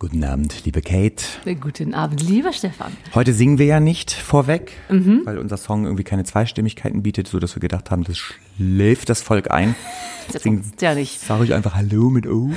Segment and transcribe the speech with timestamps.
[0.00, 1.24] Guten Abend, liebe Kate.
[1.60, 2.96] Guten Abend, lieber Stefan.
[3.16, 5.22] Heute singen wir ja nicht vorweg, mhm.
[5.24, 9.22] weil unser Song irgendwie keine Zweistimmigkeiten bietet, so dass wir gedacht haben, das schläft das
[9.22, 9.74] Volk ein.
[10.28, 11.18] Singt ja nicht.
[11.18, 12.52] Sag ich einfach Hallo mit O.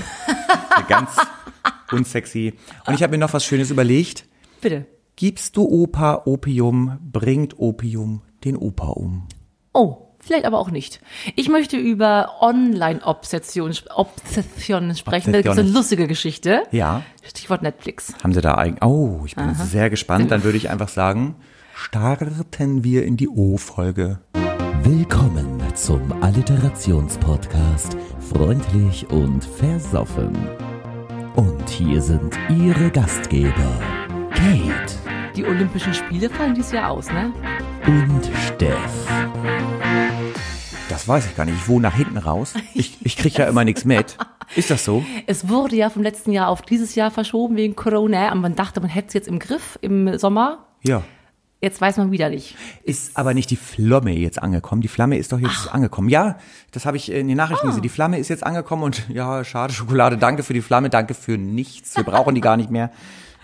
[0.87, 1.09] Ganz
[1.91, 2.53] unsexy.
[2.85, 4.27] Und ich habe mir noch was Schönes überlegt.
[4.61, 4.85] Bitte.
[5.15, 9.27] Gibst du Opa Opium, bringt Opium den Opa um.
[9.73, 10.10] Oh.
[10.23, 11.01] Vielleicht aber auch nicht.
[11.35, 15.33] Ich möchte über Online-Obsessionen Obsession sprechen.
[15.33, 16.63] Das ist eine lustige Geschichte.
[16.71, 17.01] Ja.
[17.23, 18.13] Stichwort Netflix.
[18.23, 18.83] Haben Sie da eigentlich?
[18.83, 19.63] Oh, ich bin Aha.
[19.63, 20.29] sehr gespannt.
[20.31, 21.35] Dann würde ich einfach sagen,
[21.73, 24.19] starten wir in die O-Folge.
[24.83, 27.97] Willkommen zum Alliterationspodcast
[28.33, 30.37] Freundlich und Versoffen.
[31.35, 33.79] Und hier sind Ihre Gastgeber,
[34.31, 34.95] Kate.
[35.35, 37.31] Die Olympischen Spiele fallen dieses Jahr aus, ne?
[37.87, 39.07] Und Steff.
[40.91, 41.55] Das weiß ich gar nicht.
[41.55, 42.53] Ich wohne nach hinten raus.
[42.73, 44.17] Ich, ich kriege ja immer nichts mit.
[44.57, 45.05] Ist das so?
[45.25, 48.29] Es wurde ja vom letzten Jahr auf dieses Jahr verschoben wegen Corona.
[48.33, 50.65] Und man dachte, man hätte es jetzt im Griff im Sommer.
[50.83, 51.03] Ja.
[51.61, 52.57] Jetzt weiß man wieder nicht.
[52.83, 54.81] Ist aber nicht die Flamme jetzt angekommen.
[54.81, 55.75] Die Flamme ist doch jetzt Ach.
[55.75, 56.09] angekommen.
[56.09, 56.37] Ja,
[56.71, 57.69] das habe ich in den Nachrichten ah.
[57.69, 57.83] gesehen.
[57.83, 60.17] Die Flamme ist jetzt angekommen und ja, schade Schokolade.
[60.17, 61.95] Danke für die Flamme, danke für nichts.
[61.95, 62.91] Wir brauchen die gar nicht mehr.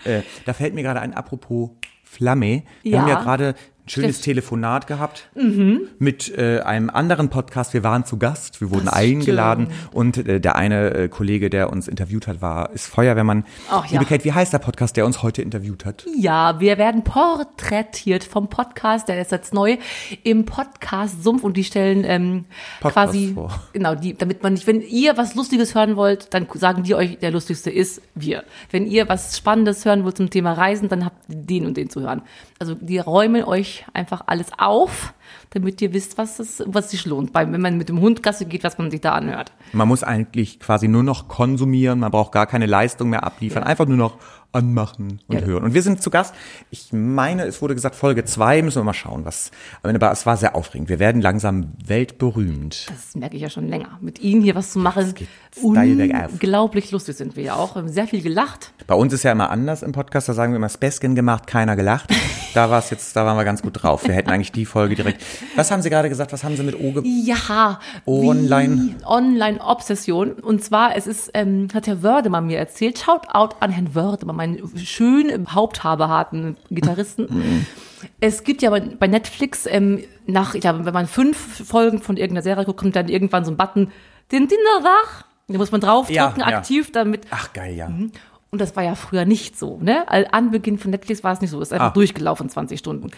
[0.04, 1.70] Äh, da fällt mir gerade ein, apropos
[2.04, 2.64] Flamme.
[2.82, 3.00] Wir ja.
[3.00, 3.54] haben ja gerade
[3.88, 4.24] schönes Steff.
[4.24, 5.88] Telefonat gehabt mhm.
[5.98, 7.74] mit äh, einem anderen Podcast.
[7.74, 9.94] Wir waren zu Gast, wir wurden das eingeladen stimmt.
[9.94, 13.44] und äh, der eine äh, Kollege, der uns interviewt hat, war ist Feuerwehrmann.
[13.70, 13.92] Ach, ja.
[13.92, 16.04] Liebe Kate, wie heißt der Podcast, der uns heute interviewt hat?
[16.16, 19.78] Ja, wir werden porträtiert vom Podcast, der ist jetzt neu
[20.22, 22.44] im Podcast Sumpf und die stellen ähm,
[22.80, 23.62] quasi vor.
[23.72, 27.18] genau die, damit man nicht, wenn ihr was Lustiges hören wollt, dann sagen die euch,
[27.18, 28.44] der lustigste ist wir.
[28.70, 31.90] Wenn ihr was Spannendes hören wollt zum Thema Reisen, dann habt ihr den und den
[31.90, 32.22] zu hören.
[32.58, 35.14] Also die räumen euch einfach alles auf,
[35.50, 37.34] damit ihr wisst, was, es, was sich lohnt.
[37.34, 39.52] Weil wenn man mit dem Hund Gasse geht, was man sich da anhört.
[39.72, 43.68] Man muss eigentlich quasi nur noch konsumieren, man braucht gar keine Leistung mehr abliefern, ja.
[43.68, 44.18] einfach nur noch
[44.52, 45.44] anmachen und ja.
[45.44, 45.64] hören.
[45.64, 46.34] Und wir sind zu Gast.
[46.70, 49.50] Ich meine, es wurde gesagt, Folge zwei müssen wir mal schauen, was.
[49.82, 50.88] Aber es war sehr aufregend.
[50.88, 52.86] Wir werden langsam weltberühmt.
[52.88, 53.98] Das merke ich ja schon länger.
[54.00, 55.14] Mit Ihnen hier was zu machen.
[55.62, 57.74] Unglaublich lustig sind wir ja auch.
[57.74, 58.72] Wir haben sehr viel gelacht.
[58.86, 60.28] Bei uns ist ja immer anders im Podcast.
[60.28, 62.10] Da sagen wir immer Spesken gemacht, keiner gelacht.
[62.54, 64.06] da war es jetzt, da waren wir ganz gut drauf.
[64.06, 65.17] Wir hätten eigentlich die Folge direkt.
[65.56, 66.32] Was haben Sie gerade gesagt?
[66.32, 67.80] Was haben Sie mit O Ja.
[68.06, 68.96] Online.
[69.04, 70.32] Online-Obsession.
[70.32, 72.98] Und zwar, es ist, ähm, hat Herr Wördemann mir erzählt.
[72.98, 77.66] Schaut out an Herrn Wördemann meinen schön haupthaberharten Gitarristen.
[78.20, 82.42] es gibt ja bei, Netflix, ähm, nach, ich glaube, wenn man fünf Folgen von irgendeiner
[82.42, 83.90] Serie guckt, kommt dann irgendwann so ein Button,
[84.32, 85.24] den Dinner wach.
[85.48, 86.92] Da muss man draufdrücken, ja, aktiv, ja.
[86.92, 87.26] damit.
[87.30, 87.88] Ach, geil, ja.
[87.88, 88.12] Mhm.
[88.50, 90.06] Und das war ja früher nicht so, ne?
[90.32, 91.60] Anbeginn von Netflix war es nicht so.
[91.60, 91.94] Es ist einfach ah.
[91.94, 93.06] durchgelaufen, 20 Stunden.
[93.06, 93.16] Okay.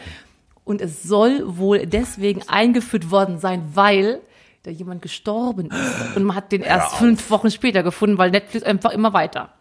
[0.70, 4.20] Und es soll wohl deswegen eingeführt worden sein, weil
[4.62, 6.16] da jemand gestorben ist.
[6.16, 9.52] Und man hat den erst fünf Wochen später gefunden, weil Netflix einfach immer weiter.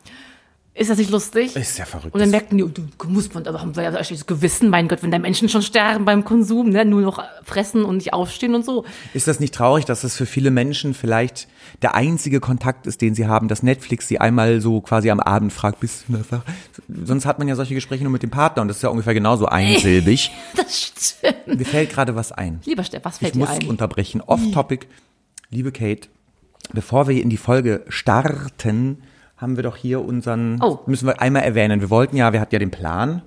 [0.80, 1.58] Ist das nicht lustig?
[1.58, 2.14] Ist ja verrückt.
[2.14, 5.04] Und dann merkten die, du muss man, aber haben wir ja das Gewissen, mein Gott,
[5.04, 8.64] wenn da Menschen schon sterben beim Konsum, ne, nur noch fressen und nicht aufstehen und
[8.64, 8.86] so.
[9.14, 11.50] Ist das nicht traurig, dass das für viele Menschen vielleicht
[11.82, 15.52] der einzige Kontakt ist, den sie haben, dass Netflix sie einmal so quasi am Abend
[15.52, 16.40] fragt, bist du das?
[17.04, 19.14] Sonst hat man ja solche Gespräche nur mit dem Partner und das ist ja ungefähr
[19.14, 20.32] genauso einsilbig.
[20.56, 21.60] das stimmt.
[21.60, 22.62] Mir fällt gerade was ein.
[22.64, 23.58] Lieber Steff, was fällt ich dir ein?
[23.58, 24.22] Ich muss unterbrechen.
[24.22, 24.88] Off-Topic.
[25.50, 26.08] Liebe Kate,
[26.72, 29.00] bevor wir in die Folge starten,
[29.40, 30.80] haben wir doch hier unseren, oh.
[30.86, 31.80] müssen wir einmal erwähnen.
[31.80, 33.22] Wir wollten ja, wir hatten ja den Plan,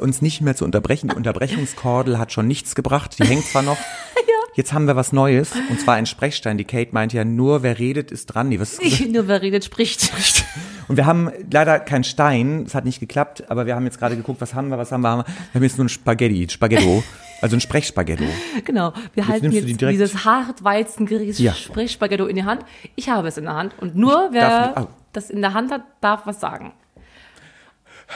[0.00, 1.08] uns nicht mehr zu unterbrechen.
[1.08, 3.16] Die Unterbrechungskordel hat schon nichts gebracht.
[3.18, 3.76] Die hängt zwar noch.
[4.16, 4.34] ja.
[4.54, 6.58] Jetzt haben wir was Neues, und zwar ein Sprechstein.
[6.58, 8.48] Die Kate meint ja, nur wer redet, ist dran.
[8.48, 10.12] Nee, was ist nur wer redet, spricht.
[10.86, 14.16] Und wir haben leider keinen Stein, es hat nicht geklappt, aber wir haben jetzt gerade
[14.16, 17.02] geguckt, was haben wir, was haben wir, wir haben jetzt nur ein Spaghetti, Spaghetto.
[17.40, 18.24] Also ein Sprechspaghetto.
[18.66, 18.92] Genau.
[19.14, 21.54] Wir jetzt halten jetzt die dieses Hartweizengericht ja.
[21.54, 22.66] Sprechspaghetto in die Hand.
[22.96, 23.74] Ich habe es in der Hand.
[23.80, 26.74] Und nur wer oh das in der Hand hat, darf was sagen.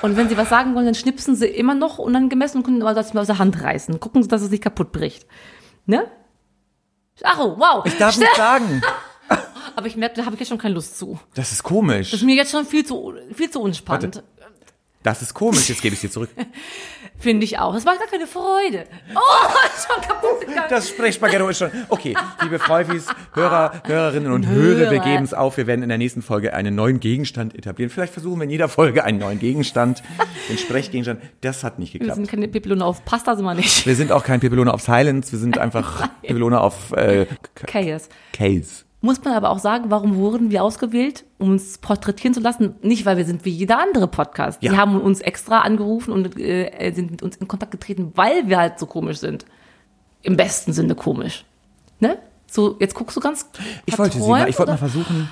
[0.02, 3.16] Und wenn sie was sagen wollen, dann schnipsen sie immer noch unangemessen und können das
[3.16, 4.00] aus der Hand reißen.
[4.00, 5.26] Gucken sie, dass es nicht kaputt bricht.
[5.86, 6.06] Ne?
[7.22, 7.86] Ach, oh, wow.
[7.86, 8.82] Ich darf nicht sagen.
[9.74, 11.18] Aber ich merke, da habe ich jetzt schon keine Lust zu.
[11.34, 12.10] Das ist komisch.
[12.10, 14.16] Das ist mir jetzt schon viel zu, viel zu unspannend.
[14.16, 14.28] Warte.
[15.02, 16.30] Das ist komisch, jetzt gebe ich es dir zurück.
[17.20, 17.74] Finde ich auch.
[17.74, 18.84] Das war gar keine Freude.
[19.14, 19.18] Oh,
[19.76, 20.66] ist schon kaputt gegangen.
[20.68, 21.70] Das Sprechspaghetto ist schon.
[21.88, 25.56] Okay, liebe Freufis, Hörer, Hörerinnen und Hörer, Hörer wir geben es auf.
[25.56, 27.90] Wir werden in der nächsten Folge einen neuen Gegenstand etablieren.
[27.90, 30.02] Vielleicht versuchen wir in jeder Folge einen neuen Gegenstand,
[30.48, 31.20] den Sprechgegenstand.
[31.40, 32.10] Das hat nicht geklappt.
[32.10, 33.86] Wir sind keine Pipelone auf Pasta, sind wir nicht.
[33.86, 35.32] Wir sind auch kein Pipelone auf Silence.
[35.32, 38.08] Wir sind einfach Pipelone auf äh, Chaos.
[38.32, 38.84] Chaos.
[39.00, 42.74] Muss man aber auch sagen, warum wurden wir ausgewählt, um uns porträtieren zu lassen?
[42.82, 44.60] Nicht, weil wir sind wie jeder andere Podcast.
[44.60, 44.72] Ja.
[44.72, 48.58] Die haben uns extra angerufen und äh, sind mit uns in Kontakt getreten, weil wir
[48.58, 49.44] halt so komisch sind.
[50.22, 51.44] Im besten Sinne komisch.
[52.00, 52.18] Ne?
[52.50, 53.48] So, jetzt guckst du ganz.
[53.86, 55.28] Ich wollte sie mal, ich wollte mal versuchen.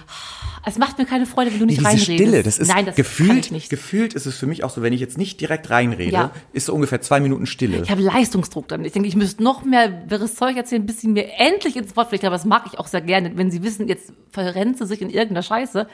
[0.69, 2.13] Es macht mir keine Freude, wenn du nicht Diese reinredest.
[2.13, 5.01] Stille, das ist Nein, das gefühlt, gefühlt ist es für mich auch so, wenn ich
[5.01, 6.33] jetzt nicht direkt reinrede, Ja.
[6.53, 7.83] ist so ungefähr zwei Minuten Stille.
[7.83, 8.85] Ich habe Leistungsdruck dann.
[8.85, 12.09] Ich denke, ich müsste noch mehr wirres Zeug erzählen, bis sie mir endlich ins Wort
[12.09, 12.25] fliegt.
[12.25, 15.09] Aber das mag ich auch sehr gerne, wenn sie wissen, jetzt verrennt sie sich in
[15.09, 15.87] irgendeiner Scheiße.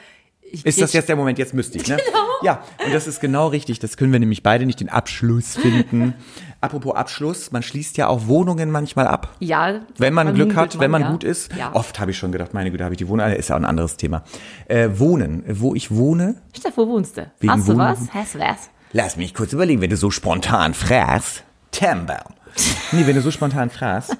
[0.51, 1.39] Ich Ist das jetzt der Moment?
[1.39, 1.97] Jetzt müsste ich, ne?
[2.05, 2.19] Genau.
[2.43, 3.79] Ja, und das ist genau richtig.
[3.79, 6.13] Das können wir nämlich beide nicht den Abschluss finden.
[6.61, 9.33] Apropos Abschluss, man schließt ja auch Wohnungen manchmal ab.
[9.39, 9.79] Ja.
[9.97, 11.11] Wenn man Glück hat, wenn man ja.
[11.11, 11.55] gut ist.
[11.55, 11.73] Ja.
[11.73, 13.65] Oft habe ich schon gedacht, meine Güte, habe ich die Wohnung, ist ja auch ein
[13.65, 14.23] anderes Thema.
[14.67, 17.31] Äh, wohnen, wo ich wohne, Steff, wo wohnst du?
[17.39, 18.13] Wegen Hast du Wohnen- was?
[18.13, 18.69] Hast du was?
[18.91, 21.43] lass mich kurz überlegen, wenn du so spontan fragst.
[21.71, 22.23] Timber.
[22.91, 24.15] Nee, wenn du so spontan fragst.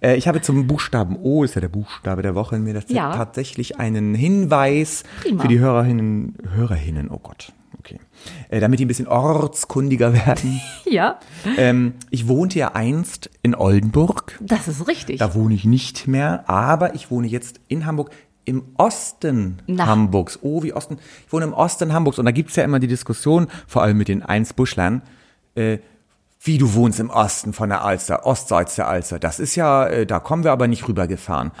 [0.00, 2.84] Äh, ich habe zum Buchstaben O, ist ja der Buchstabe der Woche in mir, das
[2.88, 3.12] Ja.
[3.16, 5.42] tatsächlich einen Hinweis Prima.
[5.42, 7.98] für die Hörerinnen, Hörerinnen, oh Gott, okay.
[8.48, 10.60] Äh, damit die ein bisschen ortskundiger werden.
[10.88, 11.18] Ja,
[11.56, 14.38] ähm, ich wohnte ja einst in Oldenburg.
[14.40, 15.18] das ist richtig.
[15.18, 18.10] Da wohne ich nicht mehr, aber ich wohne jetzt in Hamburg.
[18.48, 19.86] Im Osten Na.
[19.86, 20.38] Hamburgs.
[20.42, 20.98] Oh, wie Osten.
[21.26, 24.06] Ich wohne im Osten Hamburgs und da gibt's ja immer die Diskussion, vor allem mit
[24.06, 25.02] den Einsbuschlern,
[25.56, 25.78] äh,
[26.46, 29.18] wie du wohnst im Osten von der Alster, Ostseits der Alster.
[29.18, 31.52] Das ist ja, äh, da kommen wir aber nicht rübergefahren.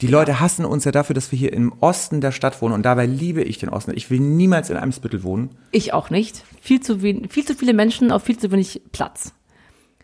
[0.00, 2.82] Die Leute hassen uns ja dafür, dass wir hier im Osten der Stadt wohnen und
[2.82, 3.92] dabei liebe ich den Osten.
[3.94, 5.50] Ich will niemals in Eimsbüttel wohnen.
[5.70, 6.44] Ich auch nicht.
[6.60, 9.32] Viel zu, wen, viel zu viele Menschen auf viel zu wenig Platz.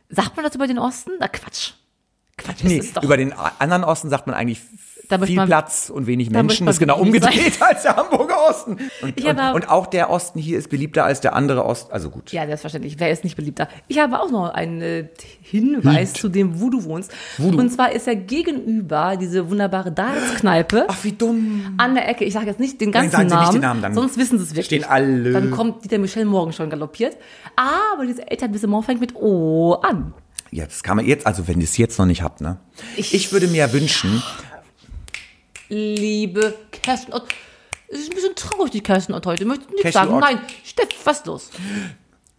[0.09, 1.13] Sagt man das über den Osten?
[1.21, 1.73] Na Quatsch.
[2.37, 4.61] Quatsch, Nee, über den anderen Osten sagt man eigentlich
[5.19, 6.67] viel man- Platz und wenig Menschen.
[6.67, 8.77] Das ist genau umgedreht als der Hamburger Osten.
[9.03, 11.93] Und, und, und auch der Osten hier ist beliebter als der andere Osten.
[11.93, 12.33] Also gut.
[12.33, 12.99] ja, selbstverständlich.
[12.99, 13.69] Wer ist nicht beliebter?
[13.89, 15.09] Ich habe auch noch einen äh,
[15.43, 17.13] Hinweis zu dem, wo du wohnst.
[17.39, 21.75] Und zwar ist er gegenüber diese wunderbare Darts-Kneipe Ach, wie dumm.
[21.79, 22.25] an der Ecke.
[22.25, 24.17] Ich sage jetzt nicht den Nein, ganzen sagen Sie nicht Namen, den Namen, dann sonst
[24.19, 24.67] wissen sie es wirklich.
[24.67, 27.17] stehen alle- Dann kommt Dieter Michel morgen schon galoppiert.
[27.57, 30.15] Aber dieses Etablissement fängt mit O an.
[30.53, 32.59] Ja, das kann man jetzt, also wenn ihr es jetzt noch nicht habt, ne?
[32.97, 34.23] Ich- Ich, würde mir wünschen,
[35.71, 37.25] Liebe Kerstin Ott.
[37.89, 39.43] Es ist ein bisschen traurig, die Kerstin Ott heute.
[39.45, 40.15] Ich möchte nichts Kerstin sagen.
[40.15, 40.21] Ott.
[40.21, 41.51] Nein, Steff, was ist los?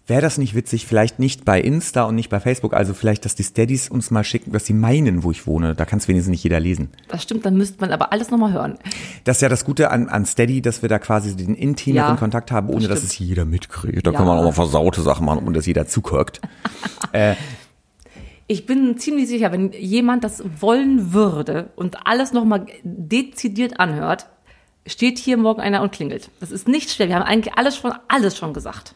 [0.07, 3.33] wäre das nicht witzig, vielleicht nicht bei Insta und nicht bei Facebook, also vielleicht, dass
[3.35, 5.73] die Steadies uns mal schicken, was sie meinen, wo ich wohne.
[5.73, 6.89] Da kann es wenigstens nicht jeder lesen.
[7.07, 8.77] Das stimmt, dann müsste man aber alles nochmal hören.
[9.23, 12.15] Das ist ja das Gute an, an Steady, dass wir da quasi den intimeren Ja,
[12.17, 14.05] Kontakt haben, ohne das dass es jeder mitkriegt.
[14.05, 14.17] Da Ja.
[14.17, 16.41] kann man auch mal versaute Sachen machen, ohne dass jeder zuguckt.
[18.51, 24.25] Ich bin ziemlich sicher, wenn jemand das wollen würde und alles nochmal dezidiert anhört,
[24.85, 26.29] steht hier morgen einer und klingelt.
[26.41, 27.07] Das ist nicht schwer.
[27.07, 28.93] Wir haben eigentlich alles schon, alles schon gesagt.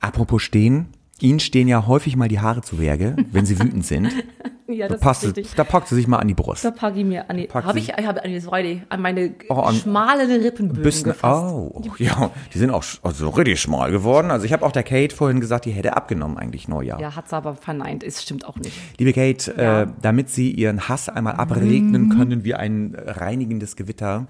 [0.00, 0.86] Apropos stehen,
[1.20, 4.10] Ihnen stehen ja häufig mal die Haare zu Berge, wenn sie wütend sind.
[4.70, 5.54] Ja, Da, das passt, ist richtig.
[5.56, 6.62] da packt sie sich mal an die Brust.
[6.62, 9.32] Da packe ich mir an die, habe ich, ich habe an die Freude, an meine
[9.48, 11.54] Oh, an- schmalen Rippenbögen Bisschen, gefasst.
[11.54, 14.30] oh, ja, die sind auch also richtig schmal geworden.
[14.30, 17.00] Also ich habe auch der Kate vorhin gesagt, die hätte abgenommen eigentlich Neujahr.
[17.00, 18.04] Ja, hat sie aber verneint.
[18.04, 18.76] Es stimmt auch nicht.
[18.98, 19.82] Liebe Kate, Ja.
[19.82, 24.26] äh, damit Sie Ihren Hass einmal abregnen können wie ein reinigendes Gewitter,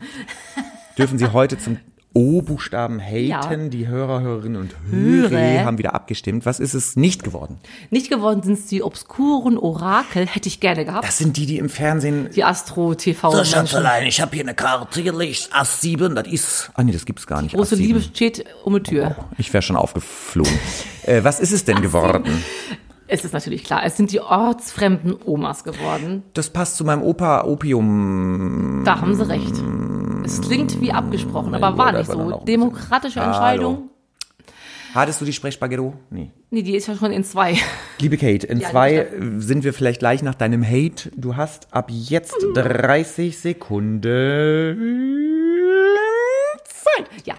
[0.96, 1.78] dürfen Sie heute zum
[2.18, 3.26] O-Buchstaben haten.
[3.26, 3.68] Ja.
[3.68, 5.64] Die Hörer, Hörerinnen und Hörer Hörer.
[5.64, 6.46] haben wieder abgestimmt.
[6.46, 7.58] Was ist es nicht geworden?
[7.90, 11.06] Nicht geworden sind es die obskuren Orakel, hätte ich gerne gehabt.
[11.06, 12.28] Das sind die, die im Fernsehen.
[12.34, 13.30] die Astro-TV.
[13.30, 13.44] So.
[13.44, 15.50] Schatzelein, ich habe hier eine Karte gelegt.
[15.52, 16.70] Ass 7, das ist.
[16.74, 17.54] Ah nee, das gibt's gar nicht.
[17.54, 19.14] Große Ach, Liebe steht um die Tür.
[19.36, 20.52] Ich wäre schon aufgeflogen.
[21.04, 22.24] äh, was ist es denn geworden?
[23.10, 26.24] Es ist natürlich klar, es sind die ortsfremden Omas geworden.
[26.34, 28.82] Das passt zu meinem Opa Opium.
[28.84, 29.54] Da haben sie recht.
[30.28, 32.42] Es klingt wie abgesprochen, aber war nicht so.
[32.46, 33.18] Demokratische.
[33.20, 33.88] Entscheidung.
[34.94, 35.94] Hattest du die Sprechspaghetto?
[36.10, 36.32] Nee.
[36.50, 37.56] Nee, die ist ja schon in zwei.
[37.98, 39.06] Liebe Kate, in Ja, zwei
[39.38, 41.10] sind wir vielleicht gleich nach deinem Hate.
[41.16, 42.52] Du hast ab jetzt Mhm.
[42.52, 44.02] 30 Sekunden.
[46.64, 47.06] Zeit.
[47.24, 47.34] Ja.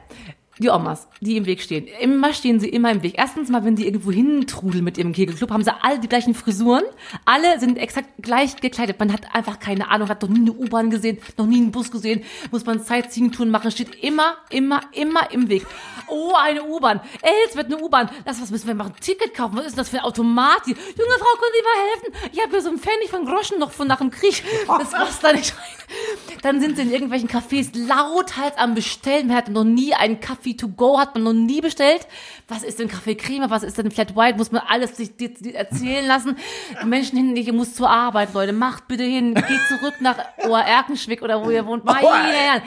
[0.59, 1.87] Die Omas, die im Weg stehen.
[2.01, 3.15] Immer stehen sie immer im Weg.
[3.17, 6.83] Erstens mal, wenn die irgendwo hintrudeln mit ihrem Kegelclub, haben sie alle die gleichen Frisuren.
[7.25, 8.99] Alle sind exakt gleich gekleidet.
[8.99, 11.91] Man hat einfach keine Ahnung, hat noch nie eine U-Bahn gesehen, noch nie einen Bus
[11.91, 15.65] gesehen, muss man Sightseeing-Touren machen, steht immer, immer, immer im Weg.
[16.07, 16.99] Oh, eine U-Bahn.
[17.45, 18.09] Jetzt wird eine U-Bahn.
[18.25, 18.93] Das, was müssen wir machen?
[18.99, 19.55] Ticket kaufen.
[19.55, 20.65] Was ist das für ein Automat?
[20.65, 20.75] hier?
[20.75, 22.29] Junge Frau, können Sie mal helfen?
[22.33, 24.43] Ich habe hier so einen Pfennig von Groschen noch von nach dem Krieg.
[24.67, 26.37] Das passt da nicht rein.
[26.41, 29.27] Dann sind sie in irgendwelchen Cafés lauthals am Bestellen.
[29.27, 32.07] Man hat noch nie einen Kaffee to go, hat man noch nie bestellt.
[32.47, 33.49] Was ist denn Kaffee Creme?
[33.49, 34.37] Was ist denn Flat White?
[34.37, 36.35] Muss man alles sich die- die erzählen lassen?
[36.81, 38.53] Die Menschen hinten, ich muss zur Arbeit, Leute.
[38.53, 39.33] Macht bitte hin.
[39.33, 41.85] Geht zurück nach Ohr-Erkenschwick oder wo ihr wohnt.
[41.85, 42.61] Meine Herren.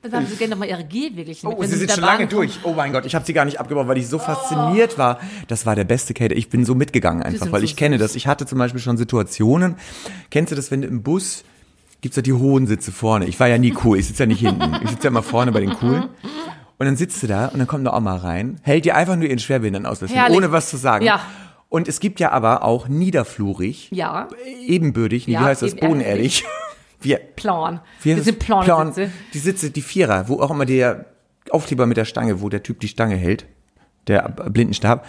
[0.00, 1.48] Dann haben sie gerne noch mal ihre Gehweglichen.
[1.48, 2.60] Oh, sie sind schon lange durch.
[2.62, 5.18] Oh mein Gott, ich habe sie gar nicht abgebaut, weil ich so fasziniert war.
[5.48, 6.34] Das war der beste Kate.
[6.36, 8.04] Ich bin so mitgegangen einfach, weil so ich kenne süß.
[8.06, 8.14] das.
[8.14, 9.74] Ich hatte zum Beispiel schon Situationen.
[10.30, 11.42] Kennst du das, wenn du im Bus
[12.00, 13.26] gibt's ja die hohen Sitze vorne.
[13.26, 13.98] Ich war ja nie cool.
[13.98, 14.72] Ich sitze ja nicht hinten.
[14.84, 16.04] Ich sitze ja immer vorne bei den coolen.
[16.78, 19.26] Und dann sitzt du da und dann kommt eine Oma rein, hält dir einfach nur
[19.26, 20.36] ihren Schwerbehindertenausweis hin, Herrlich.
[20.38, 21.04] ohne was zu sagen.
[21.04, 21.20] Ja.
[21.68, 24.28] Und es gibt ja aber auch niederflurig, Ja.
[24.66, 26.44] ebenbürtig, Ja, wie heißt das, bodenerdig.
[27.00, 27.80] Wir, Plan.
[28.02, 29.10] wir, sind Plan- Plansitze.
[29.34, 31.06] Die Sitze, die Vierer, wo auch immer der
[31.50, 33.46] Aufkleber mit der Stange, wo der Typ die Stange hält,
[34.06, 35.06] der Blindenstab,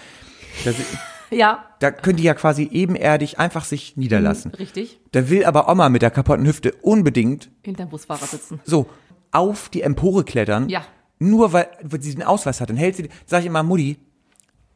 [0.65, 0.71] da,
[1.31, 4.51] Ja, da können die ja quasi ebenerdig einfach sich niederlassen.
[4.55, 4.99] richtig.
[5.11, 8.59] Da will aber Oma mit der kaputten Hüfte unbedingt Hinterm Busfahrer sitzen.
[8.65, 8.87] so
[9.31, 10.69] auf die Empore klettern.
[10.69, 10.81] Ja.
[11.19, 11.67] Nur weil,
[11.99, 12.69] sie den Ausweis hat.
[12.69, 13.97] Dann hält sie, sag ich immer, Mutti,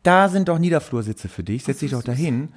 [0.04, 1.64] da sind doch Niederflursitze für dich.
[1.64, 2.50] Setz dich doch dahin.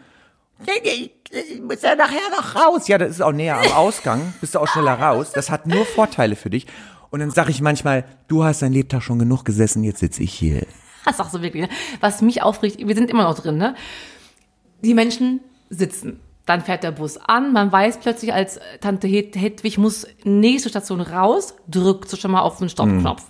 [1.30, 2.88] Ich muss ja nachher noch raus.
[2.88, 4.34] Ja, das ist auch näher am Ausgang.
[4.40, 5.30] Bist du auch schneller raus.
[5.32, 6.66] Das hat nur Vorteile für dich.
[7.10, 10.32] Und dann sag ich manchmal, du hast dein Lebtag schon genug gesessen, jetzt sitze ich
[10.34, 10.66] hier.
[11.04, 11.62] Das sagst du wirklich.
[11.62, 11.68] Ne?
[12.00, 13.76] Was mich aufregt, wir sind immer noch drin, ne?
[14.82, 15.40] Die Menschen
[15.70, 16.20] sitzen.
[16.46, 17.52] Dann fährt der Bus an.
[17.52, 22.40] Man weiß plötzlich als Tante Hed- Hedwig muss nächste Station raus, drückt so schon mal
[22.40, 23.22] auf den Stoppknopf.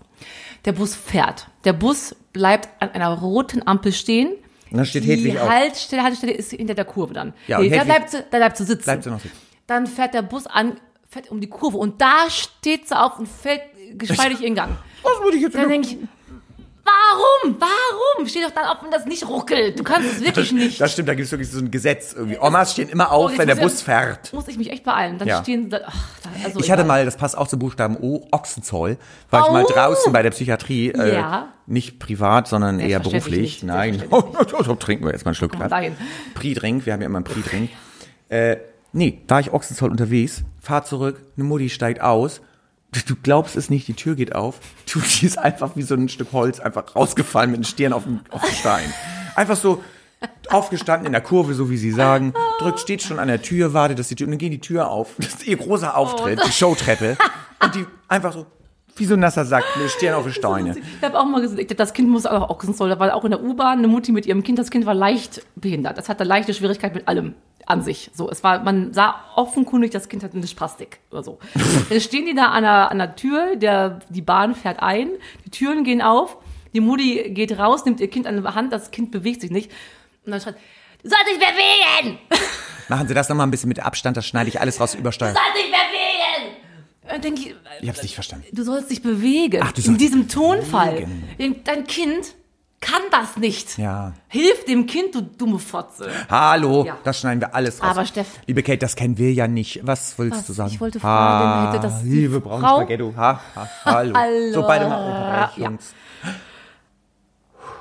[0.65, 1.49] Der Bus fährt.
[1.65, 4.33] Der Bus bleibt an einer roten Ampel stehen.
[4.71, 5.49] Und dann steht Die Hedwig auf.
[5.49, 7.35] Haltestelle, Haltestelle ist hinter der Kurve dann.
[7.47, 8.85] Ja, nee, da bleibt sie, da bleibt sie sitzen.
[8.85, 9.37] Bleibt sie noch sitzen.
[9.67, 13.29] Dann fährt der Bus an, fährt um die Kurve und da steht sie auf und
[13.29, 13.63] fällt
[13.95, 14.77] geschmeidig in Gang.
[15.03, 15.97] Was würde ich jetzt Dann denke ich,
[16.87, 17.57] warum?
[17.61, 18.27] Warum?
[18.29, 19.79] Steh doch dann auf, wenn das nicht ruckelt.
[19.79, 20.81] Du kannst es wirklich nicht.
[20.81, 22.13] Das stimmt, da gibt es wirklich so ein Gesetz.
[22.15, 22.39] Irgendwie.
[22.39, 24.33] Omas stehen immer auf, Oh, jetzt wenn der Bus fährt.
[24.33, 25.19] Muss ich mich echt beeilen.
[25.19, 25.43] Dann Ja.
[25.43, 26.87] stehen da, ach, da, also Ich hatte egal.
[26.99, 28.97] mal, das passt auch zum Buchstaben O, Ochsenzoll,
[29.31, 29.73] war ich mal Oh.
[29.73, 31.53] draußen bei der Psychiatrie, äh, Ja.
[31.67, 33.63] nicht privat, sondern eher beruflich.
[33.63, 34.21] Nein, oh,
[34.79, 35.53] trinken wir erstmal einen Schluck.
[35.59, 35.97] Komm, dahin.
[36.35, 37.71] Pri-Drink, wir haben ja immer einen Pri-Drink.
[38.29, 38.57] Äh,
[38.93, 42.41] nee, war ich Ochsenzoll unterwegs, fahr zurück, eine Mutti steigt aus,
[42.97, 44.59] du, du glaubst es nicht, die Tür geht auf,
[44.93, 48.05] du, die ist einfach wie so ein Stück Holz einfach rausgefallen mit den Stirn auf
[48.05, 48.93] den, auf den Stein.
[49.35, 49.83] Einfach so
[50.49, 53.99] aufgestanden in der Kurve, so wie sie sagen, drückt, steht schon an der Tür, wartet,
[53.99, 55.15] dass die Tür, und dann geht die Tür auf.
[55.19, 57.17] Das ist ihr großer Auftritt, die Showtreppe.
[57.63, 58.47] Und die einfach so,
[58.97, 60.75] wie so ein nasser Sack, mit den Stirn auf die Steine.
[60.79, 62.89] Ich habe auch mal gesagt, ich- das Kind muss auch Ochsenzoll.
[62.89, 64.59] Da war auch in der U-Bahn eine Mutti mit ihrem Kind.
[64.59, 65.99] Das Kind war leicht behindert.
[65.99, 67.35] Das hatte leichte Schwierigkeit mit allem
[67.67, 68.11] an sich.
[68.15, 71.39] So, es war, man sah offenkundig, das Kind hat eine Spastik oder so.
[71.89, 75.11] Dann stehen die da an der, an der Tür, der, die Bahn fährt ein,
[75.45, 76.39] die Türen gehen auf,
[76.73, 79.71] die Mutti geht raus, nimmt ihr Kind an die Hand, das Kind bewegt sich nicht.
[80.25, 80.57] Und dann schreit,
[81.03, 82.19] du sollst dich bewegen!
[82.89, 85.35] Machen Sie das nochmal ein bisschen mit Abstand, das schneide ich alles raus, übersteuern.
[85.35, 86.57] Du sollst dich bewegen!
[87.09, 88.47] Dann denke ich, Ich hab's nicht verstanden.
[88.53, 89.61] du sollst dich bewegen.
[89.65, 91.07] Ach, du In sollst diesem dich Tonfall.
[91.65, 92.35] Dein Kind
[92.87, 93.79] kann das nicht.
[93.79, 94.13] Ja.
[94.29, 96.09] Hilf dem Kind, du dumme Fotze.
[96.31, 96.97] Hallo, Ja.
[97.03, 97.91] das schneiden wir alles raus.
[97.91, 99.81] Aber Steff- Liebe Kate, das kennen wir ja nicht.
[99.83, 100.47] Was willst Was?
[100.47, 100.71] du sagen?
[100.73, 103.13] Ich wollte fragen, hätte das die Liebe braune Frau- Spaghetto.
[103.17, 104.15] Ha, ha, hallo.
[104.17, 104.53] Hallo.
[104.53, 105.95] So, beide mal Unterbrechungs.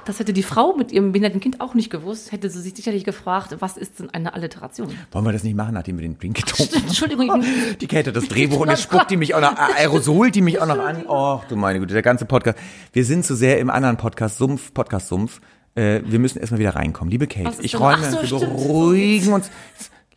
[0.05, 3.03] Das hätte die Frau mit ihrem behinderten Kind auch nicht gewusst, hätte sie sich sicherlich
[3.03, 4.89] gefragt, was ist denn eine Alliteration?
[5.11, 6.87] Wollen wir das nicht machen, nachdem wir den Drink getrunken haben?
[6.87, 7.43] Entschuldigung,
[7.81, 10.61] Die Kate hat das Drehbuch und jetzt spuckt die mich auch noch, aerosolt die mich
[10.61, 11.05] auch noch an.
[11.07, 12.57] Oh, du meine Güte, der ganze Podcast.
[12.93, 15.41] Wir sind zu sehr im anderen Podcast, Sumpf, Podcast Sumpf.
[15.73, 17.11] Äh, wir müssen erstmal wieder reinkommen.
[17.11, 19.49] Liebe Kate, ich räume, so, wir beruhigen uns.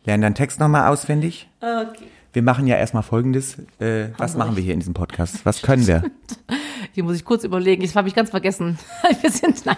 [0.05, 1.49] Lern deinen Text nochmal auswendig.
[1.61, 2.05] okay.
[2.31, 3.57] Wir machen ja erstmal folgendes.
[3.79, 5.45] Äh, was machen wir hier in diesem Podcast?
[5.45, 6.03] Was können wir?
[6.93, 8.77] Hier muss ich kurz überlegen, das habe ich ganz vergessen.
[9.21, 9.77] Wir sind, nein.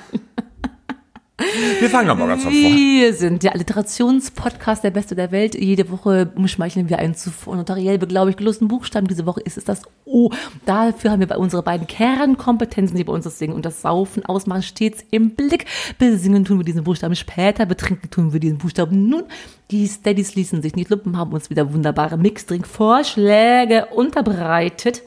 [1.80, 2.75] Wir fangen nochmal ganz von vorne.
[2.75, 5.56] Wir sind der Alliterationspodcast der Beste der Welt.
[5.56, 9.08] Jede Woche umschmeicheln wir einen zuvor notariell beglaubigt gelosten Buchstaben.
[9.08, 10.32] Diese Woche ist es das O.
[10.65, 14.25] Dafür haben wir bei unsere beiden Kernkompetenzen, die bei uns das Singen und das Saufen
[14.25, 15.65] ausmachen, stets im Blick.
[16.00, 19.24] Besingen tun wir diesen Buchstaben später, betrinken tun wir diesen Buchstaben nun.
[19.70, 25.03] Die Steadies ließen sich nicht lumpen, haben uns wieder wunderbare Mixdrink-Vorschläge unterbreitet.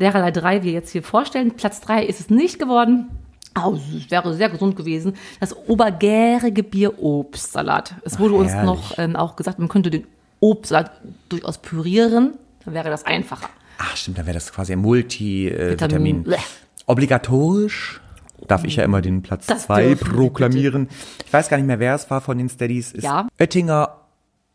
[0.00, 1.52] Dererlei drei wir jetzt hier vorstellen.
[1.52, 3.10] Platz drei ist es nicht geworden.
[3.58, 5.14] Oh, es wäre sehr gesund gewesen.
[5.40, 7.94] Das obergärige Bier Obstsalat.
[8.04, 8.66] Es wurde uns herrlich.
[8.66, 10.06] noch ähm, auch gesagt, man könnte den
[10.40, 10.90] Obstsalat
[11.28, 12.34] durchaus pürieren.
[12.64, 13.48] Dann wäre das einfacher.
[13.78, 15.70] Ach stimmt, dann wäre das quasi ein Multivitamin.
[15.70, 16.18] Vitamin.
[16.26, 16.42] Vitamin.
[16.86, 18.00] Obligatorisch
[18.48, 20.88] darf ich ja immer den Platz Das zwei dürfen Sie proklamieren.
[21.26, 22.92] Ich weiß gar nicht mehr, wer es war von den Steadies.
[22.92, 23.26] Ist Ja.
[23.38, 23.96] Oettinger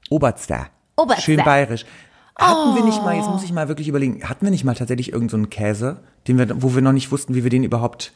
[0.10, 0.68] Oberster.
[0.96, 1.22] Oberster.
[1.24, 1.86] Schön bayerisch.
[2.36, 3.18] Hatten wir nicht mal, Oh.
[3.18, 6.00] jetzt muss ich mal wirklich überlegen, hatten wir nicht mal tatsächlich irgendeinen so einen Käse,
[6.27, 8.13] den wir, wo wir noch nicht wussten, wie wir den überhaupt.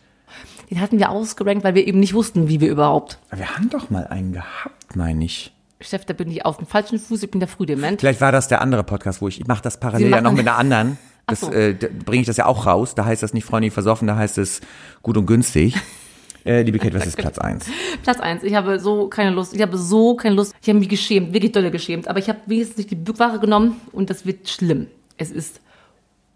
[0.72, 3.20] Den hatten wir ausgerankt, weil wir eben nicht wussten, wie wir überhaupt.
[3.36, 5.52] Wir haben doch mal einen gehabt, meine ich.
[5.82, 8.00] Chef, da bin ich auf dem falschen Fuß, ich bin der Frühdement.
[8.00, 10.48] Vielleicht war das der andere Podcast, wo ich, ich mache das parallel ja noch mit
[10.48, 10.98] einer anderen.
[11.28, 11.52] Das so.
[11.52, 12.96] äh, bringe ich das ja auch raus.
[12.96, 14.62] Da heißt das nicht freundlich versoffen, da heißt es
[15.02, 15.76] gut und günstig.
[16.46, 17.66] äh, liebe Kate, was ist Platz eins?
[18.04, 18.44] Platz eins.
[18.44, 19.54] Ich habe so keine Lust.
[19.54, 20.54] Ich habe so keine Lust.
[20.62, 22.08] Ich habe mich geschämt, wirklich dolle geschämt.
[22.08, 24.88] Aber ich habe wenigstens nicht die Bückware genommen und das wird schlimm.
[25.18, 25.61] Es ist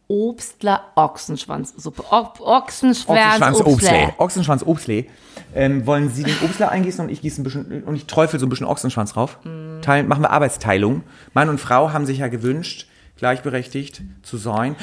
[0.07, 2.03] Obstler Ochsenschwanzsuppe.
[2.11, 3.61] O Ochsenschwanz.
[3.61, 4.13] Obstler.
[4.17, 5.09] Ochsenschwanz Obstlee.
[5.53, 8.45] Ähm, wollen Sie den Obstler eingießen und ich gieße ein bisschen und ich träufel so
[8.45, 9.39] ein bisschen Ochsenschwanz drauf?
[9.43, 9.81] Mm.
[9.81, 11.03] Teilen, machen wir Arbeitsteilung.
[11.33, 14.75] Mann und Frau haben sich ja gewünscht, gleichberechtigt zu sein.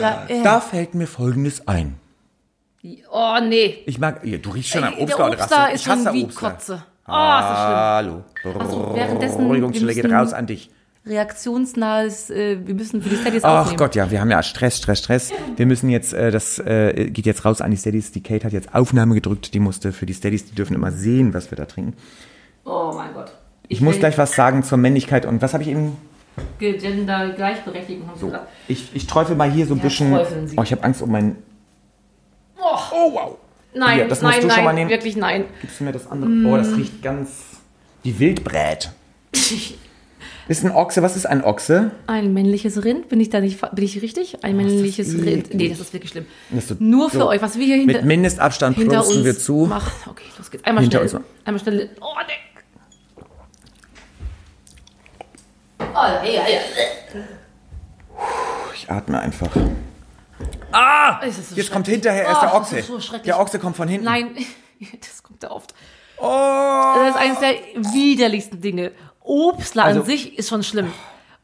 [0.00, 0.42] Ja, äh.
[0.42, 1.96] Da fällt mir Folgendes ein.
[3.10, 3.78] Oh nee.
[3.86, 6.24] Ich mag, du riechst schon am Der Obstler oder Obstler ist Ich hasse schon wie
[6.24, 6.50] Obstler.
[6.50, 6.84] Kotze.
[7.06, 7.76] Oh, ist das schlimm.
[7.76, 8.24] Hallo.
[8.70, 10.70] so, währenddessen, Beruhigungsstelle wir geht raus an dich.
[11.06, 13.78] Reaktionsnahes, äh, wir müssen für die Steadies Ach aufnehmen.
[13.78, 15.32] Gott, ja, wir haben ja Stress, Stress, Stress.
[15.56, 18.12] Wir müssen jetzt, äh, das äh, geht jetzt raus an die Steadies.
[18.12, 21.34] Die Kate hat jetzt Aufnahme gedrückt, die musste für die Steadies, die dürfen immer sehen,
[21.34, 21.94] was wir da trinken.
[22.64, 23.32] Oh mein Gott.
[23.68, 25.96] Ich muss gleich was sagen zur Männlichkeit und was habe ich eben
[26.58, 28.48] Gender, Gleichberechtigung haben sie gesagt.
[28.68, 30.12] Ich, ich träufel mal hier so ein Ja, bisschen.
[30.56, 31.36] Oh, ich habe Angst um mein.
[32.58, 33.36] Oh, Oh, wow.
[33.74, 34.90] nein, Hier, das musst nein, du schon nein, mal nehmen.
[34.90, 35.44] wirklich nein.
[35.60, 36.30] Gibst du mir das andere?
[36.48, 37.30] Oh, das riecht ganz.
[38.02, 38.90] Wie Wildbrät.
[40.46, 41.92] Ist ein Ochse, was ist ein Ochse?
[42.06, 44.44] Ein männliches Rind, bin ich da nicht, bin ich richtig?
[44.44, 45.54] Ein männliches das Rind.
[45.54, 46.26] Nee, das ist wirklich schlimm.
[46.54, 47.28] Ist so- Nur für so.
[47.28, 49.66] euch, was wir hier hinter, Mit Mindestabstand hinter prosten uns wir zu.
[49.66, 49.90] machen.
[50.10, 50.64] Okay, los geht's.
[50.64, 51.20] Einmal Hinter schnell.
[51.20, 51.28] uns.
[51.46, 51.90] Einmal schnell.
[52.00, 52.34] Oh, nee.
[55.80, 56.60] Oh, ja, ja.
[58.74, 59.50] Ich atme einfach.
[61.22, 62.82] Es ist so Jetzt kommt hinterher erst Oh, der Ochse.
[62.82, 64.04] so der Ochse kommt von hinten.
[64.04, 64.30] Nein,
[65.00, 65.74] das kommt da oft.
[66.18, 66.94] Oh.
[66.96, 67.54] Das ist eines der
[67.94, 68.92] widerlichsten Dinge.
[69.24, 70.86] Obstler Also- an sich ist schon schlimm.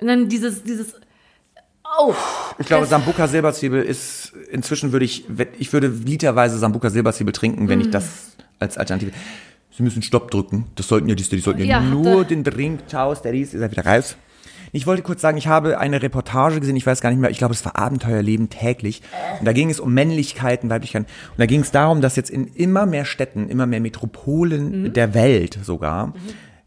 [0.00, 0.94] Und dann dieses, dieses,
[1.98, 2.14] oh.
[2.58, 5.24] Ich glaube, Sambuca Silberzwiebel ist, inzwischen würde ich,
[5.58, 7.82] ich würde literweise Sambuca Silberzwiebel trinken, wenn Mm.
[7.82, 9.12] ich das als Alternative.
[9.76, 10.66] Sie müssen Stopp drücken.
[10.76, 12.86] Das sollten ja die Steadies, sollten ja, Ja, nur den Drink.
[12.88, 14.16] Ciao, Steadies, ihr seid wieder raus.
[14.72, 17.38] Ich wollte kurz sagen, ich habe eine Reportage gesehen, ich weiß gar nicht mehr, ich
[17.38, 19.02] glaube, es war Abenteuerleben täglich.
[19.40, 21.06] Und da ging es um Männlichkeiten, Weiblichkeiten.
[21.30, 24.92] Und da ging es darum, dass jetzt in immer mehr Städten, immer mehr Metropolen Mhm.
[24.92, 26.14] der Welt sogar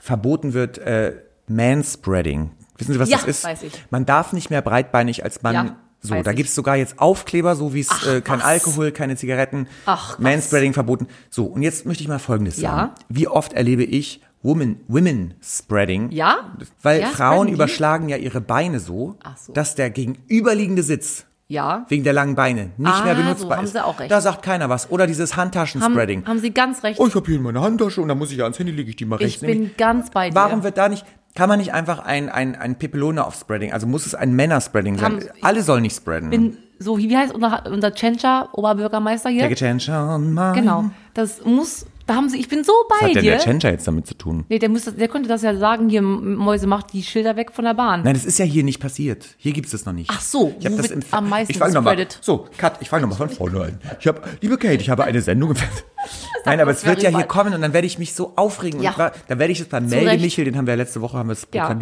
[0.04, 1.14] verboten wird, äh,
[1.48, 2.52] Manspreading.
[2.78, 3.44] Wissen Sie, was Ja, das ist?
[3.46, 3.72] weiß ich.
[3.90, 5.54] Man darf nicht mehr breitbeinig als Mann.
[5.54, 8.46] Ja, so, da gibt's sogar jetzt Aufkleber, so wie es äh, kein was?
[8.46, 10.20] Alkohol, keine Zigaretten, Ach, was?
[10.20, 11.08] Manspreading verboten.
[11.30, 12.72] So, und jetzt möchte ich mal Folgendes Ja.
[12.72, 12.92] sagen.
[13.08, 16.12] Wie oft erlebe ich Women, Women Spreading?
[16.12, 16.54] Ja?
[16.82, 19.54] Weil Ja, Frauen überschlagen ja ihre Beine so, so.
[19.54, 21.86] dass der gegenüberliegende Sitz Ja.
[21.90, 23.74] wegen der langen Beine nicht Ah, mehr so benutzbar haben ist.
[23.74, 24.12] Sie auch recht.
[24.12, 24.90] Da sagt keiner was.
[24.92, 26.26] Oder dieses Haben, Handtaschenspreading.
[26.26, 27.00] haben Sie ganz recht.
[27.00, 28.90] Oh, ich habe hier in meiner Handtasche und da muss ich ja ans Handy lege
[28.90, 29.42] ich die mal rechts.
[29.42, 30.36] ich bin ganz bei dir.
[30.36, 31.06] Warum wird da nicht,
[31.36, 34.98] kann man nicht einfach ein, ein, ein Pepelone auf Spreading, also muss es ein Männerspreading
[34.98, 35.14] sein?
[35.14, 36.30] Haben- Alle sollen nicht spreaden.
[36.32, 39.44] bin so, wie heißt unser, unser Tschentscher, Oberbürgermeister hier?
[39.90, 40.52] On mine.
[40.56, 40.86] Genau.
[41.14, 43.32] Das muss, da haben sie, ich bin so Was bei hat denn dir.
[43.32, 44.46] der Chencha jetzt damit zu tun?
[44.50, 47.66] nee, der, müsste, der könnte das ja sagen, hier, Mäuse macht die Schilder weg von
[47.66, 48.04] der Bahn.
[48.04, 49.36] Nein, das ist ja hier nicht passiert.
[49.38, 50.10] Hier gibt es das noch nicht.
[50.12, 52.08] Ach so, ich hab wo das im am meisten ich fang noch mal?
[52.22, 53.80] So, Cut, ich fange nochmal von vorne an.
[54.00, 55.58] Ich habe, liebe Kate, ich habe eine Sendung im.
[56.46, 58.82] Nein, aber es wird ja hier kommen und dann werde ich mich so aufregen.
[58.82, 58.90] Ja.
[58.90, 60.22] Und zwar, da werde ich es Melde Recht.
[60.22, 61.74] Michel, den haben wir ja letzte Woche haben wir es Ja.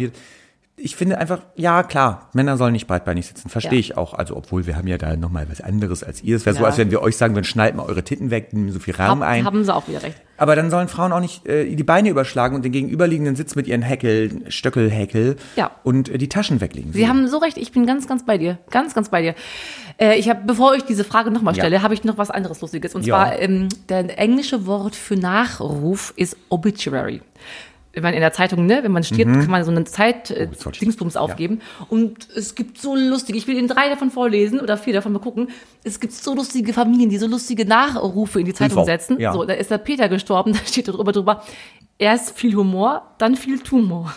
[0.76, 3.50] Ich finde einfach, ja klar, Männer sollen nicht breitbeinig sitzen.
[3.50, 3.78] Verstehe Ja.
[3.80, 4.14] ich auch.
[4.14, 6.34] Also, obwohl wir haben ja da nochmal was anderes als ihr.
[6.34, 6.68] Es wäre so, Ja.
[6.68, 9.20] als wenn wir euch sagen würden, schnallt mal eure Titten weg, nehmen so viel Raum
[9.20, 9.44] Hab, ein.
[9.44, 10.16] haben sie auch wieder recht.
[10.38, 13.66] Aber dann sollen Frauen auch nicht äh, die Beine überschlagen und den gegenüberliegenden Sitz mit
[13.68, 15.70] ihren Häckel, Stöckelhäckel Ja.
[15.84, 16.92] und äh, die Taschen weglegen.
[16.94, 18.58] Sie haben so recht, ich bin ganz, ganz bei dir.
[18.70, 19.34] Ganz, ganz bei dir.
[19.98, 21.62] Äh, ich habe, bevor ich diese Frage nochmal Ja.
[21.64, 22.94] stelle, habe ich noch was anderes Lustiges.
[22.94, 23.14] Und Ja.
[23.26, 27.20] zwar, ähm, der englische Wort für Nachruf ist Obituary.
[27.94, 30.48] Wenn man in der Zeitung, ne, wenn man stirbt, kann man so eine Zeit äh,
[30.48, 31.60] das wollte ich- Dingsbums aufgeben.
[31.90, 35.18] Und es gibt so lustige, ich will Ihnen drei davon vorlesen oder vier davon mal
[35.18, 35.50] gucken.
[35.84, 39.20] Es gibt so lustige Familien, die so lustige Nachrufe in die Zeitung Info, setzen.
[39.20, 39.32] ja.
[39.34, 41.42] So, da ist der Peter gestorben, da steht drüber drüber.
[41.98, 44.14] Erst viel Humor, dann viel Tumor.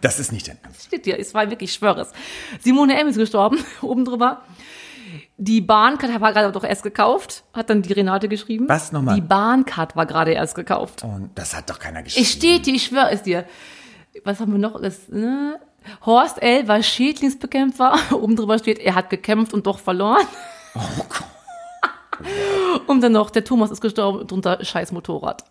[0.00, 0.84] Das ist nicht dein Ernst.
[0.86, 2.12] Steht hier, es war wirklich, ich schwöre es.
[2.62, 3.06] Simone M.
[3.08, 4.42] ist gestorben, oben drüber.
[5.40, 8.68] Die Bahncard war gerade doch erst gekauft, hat dann die Renate geschrieben.
[8.68, 9.14] Was nochmal?
[9.14, 11.04] Die Bahncard war gerade erst gekauft.
[11.04, 12.24] Und das hat doch keiner geschrieben.
[12.24, 13.44] Es steht hier, ich schwöre es dir.
[14.24, 14.82] Was haben wir noch?
[14.82, 15.60] Das, ne?
[16.04, 16.66] Horst L.
[16.66, 17.94] war Schädlingsbekämpfer.
[18.16, 20.26] Oben drüber steht, er hat gekämpft und doch verloren.
[20.74, 21.24] Oh Gott.
[22.88, 25.44] Und dann noch, der Thomas ist gestorben, drunter scheiß Motorrad.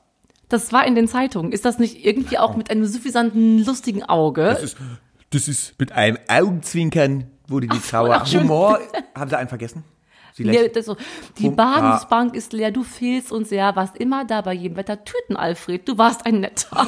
[0.49, 1.53] Das war in den Zeitungen.
[1.53, 4.43] Ist das nicht irgendwie auch mit einem suffisanten, lustigen Auge?
[4.43, 4.77] Das ist,
[5.29, 8.41] das ist mit einem Augenzwinkern wurde die schön.
[8.43, 8.79] Humor,
[9.15, 9.83] haben Sie einen vergessen?
[10.33, 10.71] Sie lächeln.
[10.73, 10.97] das so.
[11.39, 15.03] Die Bahnhofsbank ist leer, du fehlst uns sehr, warst immer da bei jedem Wetter.
[15.03, 16.85] Tüten, Alfred, du warst ein netter.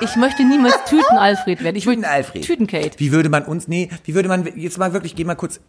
[0.00, 1.76] Ich möchte niemals Tüten, Alfred werden.
[1.76, 2.44] Ich Tüten-Alfred.
[2.44, 2.98] Tüten, Kate.
[2.98, 5.60] Wie würde man uns, nee, wie würde man, jetzt mal wirklich, geh mal kurz,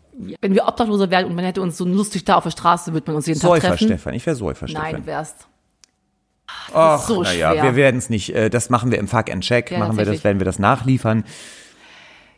[0.42, 3.10] Wenn wir Obdachlose wären und man hätte uns so lustig da auf der Straße, würde
[3.10, 3.88] man uns jeden Tag Säufer treffen.
[3.88, 5.02] Stefan, ich wäre Säufer Nein, Stefan.
[5.02, 5.48] du wärst.
[6.74, 9.72] Ach, so naja, wir werden es nicht, äh, das machen wir im Fuck and Check,
[9.72, 11.24] Ja, machen wir das, werden wir das nachliefern.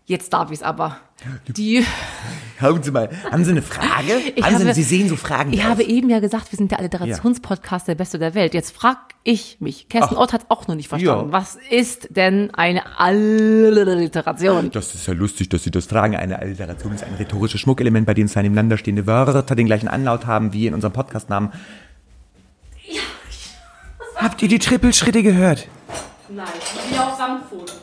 [0.09, 0.97] Jetzt darf ich es aber.
[1.49, 1.85] Die,
[2.61, 4.15] Hauen Sie mal, haben Sie eine Frage?
[4.35, 5.53] Ich haben Sie, habe- Sie sehen so Fragen.
[5.53, 5.69] ich drauf.
[5.69, 8.55] habe eben ja gesagt, wir sind der Alliterationspodcast der Beste der Welt.
[8.55, 10.23] Jetzt frag ich mich, Kerstin Ach.
[10.23, 11.27] Ott hat auch noch nicht verstanden.
[11.27, 11.31] Ja.
[11.31, 14.71] Was ist denn eine Alliteration?
[14.71, 16.15] Das ist ja lustig, dass Sie das fragen.
[16.15, 20.25] Eine Alliteration ist ein rhetorisches Schmuckelement, bei dem zwei nebeneinander stehende Wörter den gleichen Anlaut
[20.25, 21.51] haben wie in unserem Podcastnamen.
[24.15, 25.67] Habt ihr die Trippelschritte gehört?
[26.29, 26.47] Nein,
[26.89, 27.75] wie auf Samtpfoten.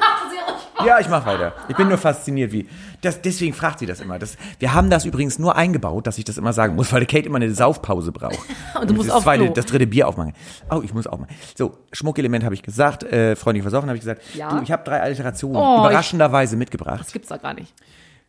[0.00, 1.54] Macht sie ruhig Ja, ich mach weiter.
[1.68, 2.68] Ich bin nur fasziniert, wie.
[3.02, 4.18] Das, deswegen fragt sie das immer.
[4.18, 7.26] Das, wir haben das übrigens nur eingebaut, dass ich das immer sagen muss, weil Kate
[7.26, 8.38] immer eine Saufpause braucht.
[8.80, 9.52] Und du musst das, auf zweite, Klo.
[9.54, 10.34] das dritte Bier aufmachen.
[10.70, 11.28] Oh, ich muss auch mal.
[11.56, 14.22] So, Schmuckelement habe ich gesagt, äh, freundlich versoffen habe ich gesagt.
[14.34, 14.50] Ja.
[14.50, 17.00] Du, ich habe drei Alliterationen Oh, ich- überraschenderweise mitgebracht.
[17.00, 17.72] Das gibt's da gar nicht.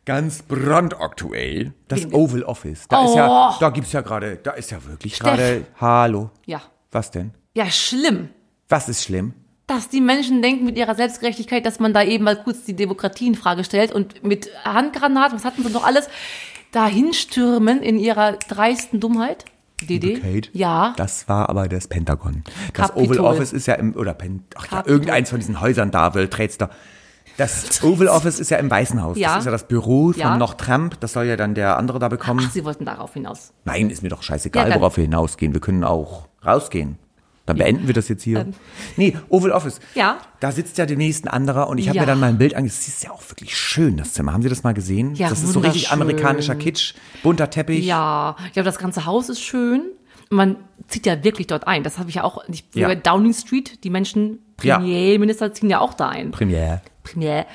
[0.04, 1.72] Ganz brandaktuell.
[1.88, 2.86] Das Wen- Oval Office.
[2.88, 3.16] Da ist Oh.
[3.16, 5.64] ja, da gibt's ja gerade, da ist ja wirklich gerade.
[5.80, 6.30] Hallo.
[6.46, 6.60] Ja.
[6.90, 7.32] Was denn?
[7.54, 8.30] Ja, schlimm.
[8.68, 9.34] Was ist schlimm?
[9.74, 13.26] Dass die Menschen denken mit ihrer Selbstgerechtigkeit, dass man da eben mal kurz die Demokratie
[13.26, 16.08] in Frage stellt und mit Handgranaten, was hatten sie noch alles,
[16.72, 19.44] dahin stürmen in ihrer dreisten Dummheit.
[19.82, 20.20] DD?
[20.20, 20.48] Kate?
[20.52, 20.94] Ja.
[20.96, 22.44] Das war aber das Pentagon.
[22.74, 23.18] Das Kapitol.
[23.18, 26.30] Oval Office ist ja im, oder Pen, ach ja, irgendeins von diesen Häusern da, World
[26.32, 26.70] Trade Center.
[27.36, 29.16] Das Oval Office ist ja im Weißen Haus.
[29.18, 29.30] Ja.
[29.30, 30.36] Das ist ja das Büro von Ja.
[30.36, 31.00] noch Trump.
[31.00, 32.44] Das soll ja dann der andere da bekommen.
[32.46, 33.52] Ach, sie wollten darauf hinaus.
[33.64, 35.52] Nein, ist mir doch scheißegal, Ja, worauf wir hinausgehen.
[35.54, 36.98] Wir können auch rausgehen.
[37.44, 38.46] Dann beenden wir das jetzt hier.
[38.96, 39.78] nee, Oval Office.
[39.78, 39.84] Ähm.
[39.94, 40.18] Ja.
[40.40, 42.02] Da sitzt ja demnächst ein anderer und ich habe Ja.
[42.02, 42.80] mir dann mal ein Bild angesehen.
[42.86, 44.32] Das ist ja auch wirklich schön, das Zimmer.
[44.32, 45.14] Haben Sie das mal gesehen?
[45.16, 47.84] Ja, das ist so richtig amerikanischer Kitsch, bunter Teppich.
[47.84, 49.82] Ja, ich glaube, das ganze Haus ist schön.
[50.30, 50.56] Man
[50.88, 51.82] zieht ja wirklich dort ein.
[51.82, 52.74] Das habe ich ja auch nicht.
[52.74, 52.88] Ja.
[52.88, 54.38] Bei Downing Street, die Menschen.
[54.56, 56.30] Premierminister ziehen ja auch da ein.
[56.30, 56.80] Premiere.
[57.02, 57.46] Premier.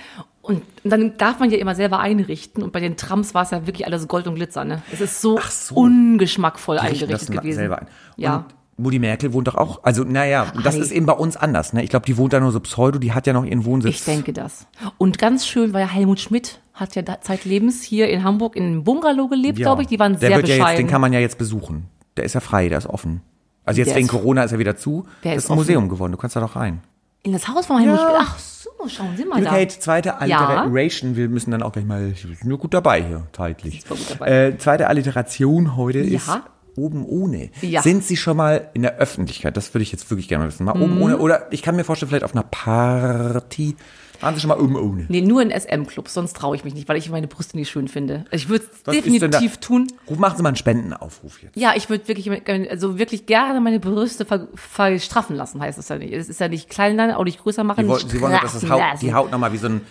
[0.42, 2.64] Und dann darf man ja immer selber einrichten.
[2.64, 4.64] Und bei den Trumps war es ja wirklich alles Gold und Glitzer.
[4.64, 4.82] Ne?
[4.92, 5.76] Es ist so, so.
[5.76, 7.58] ungeschmackvoll eingerichtet gewesen.
[7.58, 7.88] selber ein.
[8.16, 8.46] Ja.
[8.80, 10.82] Mutti Merkel wohnt doch auch, also naja, das nee.
[10.82, 11.74] ist eben bei uns anders.
[11.74, 11.84] Ne?
[11.84, 13.96] Ich glaube, die wohnt da nur so pseudo, die hat ja noch ihren Wohnsitz.
[13.96, 14.68] Ich denke das.
[15.00, 18.84] Und ganz schön war ja Helmut Schmidt, hat ja zeitlebens hier in Hamburg in einem
[18.84, 19.64] Bungalow gelebt, ja.
[19.66, 19.88] glaube ich.
[19.88, 20.70] Die waren der sehr wird ja bescheiden.
[20.74, 21.86] jetzt, Den kann man ja jetzt besuchen.
[22.18, 23.22] Der ist ja frei, der ist offen.
[23.66, 25.06] Also jetzt Der wegen ist- Corona ist er wieder zu.
[25.24, 25.58] Der das ist ist ein.
[25.58, 26.82] Museum geworden, du kannst da doch rein.
[27.24, 28.06] in das Haus von Helmut Ja.
[28.10, 28.22] Schmidt.
[28.22, 29.50] Ach so, schauen Sie mal da.
[29.50, 30.46] Kate, zweite Ja.
[30.48, 31.16] Alliteration.
[31.18, 33.84] Wir müssen dann auch gleich mal, ich bin nur gut dabei hier, zeitlich.
[33.88, 34.28] Gut dabei.
[34.50, 36.18] Äh, zweite Alliteration heute Ja.
[36.18, 36.30] ist
[36.78, 37.50] oben ohne.
[37.62, 37.82] Ja.
[37.82, 39.58] Sind Sie schon mal in der Öffentlichkeit?
[39.58, 40.64] Das würde ich jetzt wirklich gerne wissen.
[40.64, 40.82] Mal Mhm.
[40.84, 43.76] oben ohne oder ich kann mir vorstellen, vielleicht auf einer Party.
[44.20, 45.06] Waren Sie schon mal oben ohne?
[45.10, 47.88] Nee, nur in SM-Clubs, sonst traue ich mich nicht, weil ich meine Brüste nicht schön
[47.88, 48.26] finde.
[48.32, 49.88] Ich würde es definitiv tun.
[50.10, 51.56] Ruf, machen Sie mal einen Spendenaufruf jetzt.
[51.56, 52.32] Ja, ich würde wirklich,
[52.72, 56.14] also wirklich gerne meine Brüste ver, verstraffen lassen, heißt es ja nicht.
[56.14, 57.84] Es ist ja nicht kleiner, auch nicht größer machen.
[57.86, 59.82] Sie wollen, Sie wollen dass das Haut, die Haut nochmal wie so ein,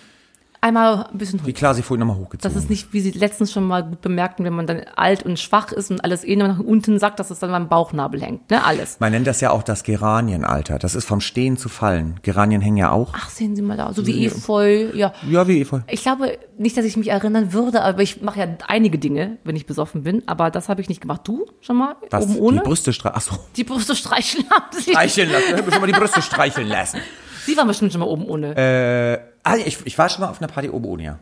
[0.60, 1.56] Einmal ein bisschen wie hoch.
[1.56, 2.54] klar sie vorhin nochmal hochgezogen.
[2.54, 5.38] Das ist nicht, wie Sie letztens schon mal gut bemerkten, wenn man dann alt und
[5.38, 8.64] schwach ist und alles eh nach unten sagt, dass es dann beim Bauchnabel hängt, ne,
[8.64, 8.98] alles.
[9.00, 10.78] Man nennt das ja auch das Geranienalter.
[10.78, 12.18] Das ist vom Stehen zu fallen.
[12.22, 13.12] Geranien hängen ja auch.
[13.14, 15.12] Ach, sehen Sie mal da, so wie Efeu, ja.
[15.28, 15.80] Ja, wie Efeu.
[15.88, 19.56] Ich glaube nicht, dass ich mich erinnern würde, aber ich mache ja einige Dinge, wenn
[19.56, 21.22] ich besoffen bin, aber das habe ich nicht gemacht.
[21.24, 21.96] Du schon mal?
[22.10, 22.24] Was?
[22.24, 22.58] Oben ohne?
[22.60, 23.16] Die Brüste streicheln.
[23.16, 23.34] Achso.
[23.56, 24.90] Die Brüste streicheln haben Sie.
[24.90, 25.70] Streicheln lassen.
[25.70, 27.00] Schon mal die Brüste streicheln lassen.
[27.44, 28.56] Sie waren bestimmt schon mal oben ohne.
[28.56, 31.18] Äh, ah, ich, ich war schon mal auf einer Party oben ohne, ja.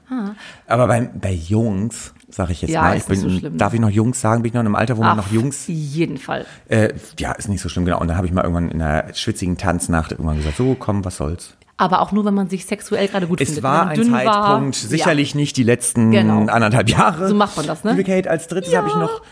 [0.66, 3.58] Aber bei, bei Jungs, sage ich jetzt Ja, mal, ich bin, so schlimm.
[3.58, 4.42] darf ich noch Jungs sagen?
[4.42, 6.46] Bin ich noch in einem Alter, wo man noch Jungs, jeden Fall.
[6.68, 8.00] äh, ja, ist nicht so schlimm, genau.
[8.00, 11.16] Und dann habe ich mal irgendwann in einer schwitzigen Tanznacht irgendwann gesagt, so, komm, was
[11.18, 11.56] soll's.
[11.76, 13.64] Aber auch nur, wenn man sich sexuell gerade gut Es findet.
[13.64, 16.46] war Wenn man ein Zeitpunkt, war, sicherlich nicht die letzten Genau.
[16.46, 17.28] anderthalb Jahre.
[17.28, 17.90] So macht man das, ne?
[17.92, 19.22] Liebe Kate, als drittes habe ich noch,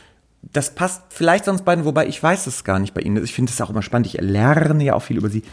[0.53, 3.23] das passt vielleicht sonst beiden, wobei ich weiß es gar nicht bei Ihnen.
[3.23, 4.09] Ich finde es auch immer spannend.
[4.09, 5.45] Ich lerne ja auch viel über Sie.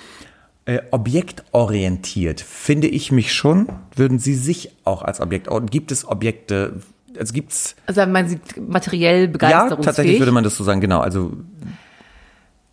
[0.69, 3.67] Äh, objektorientiert finde ich mich schon.
[3.95, 6.81] Würden Sie sich auch als Objekt, gibt es Objekte,
[7.17, 7.83] also gibt's, Ja.
[7.87, 9.85] Also meinen Sie materiell ja, begeisterungsfähig?
[9.85, 10.99] tatsächlich würde man das so sagen, genau.
[10.99, 11.31] Also,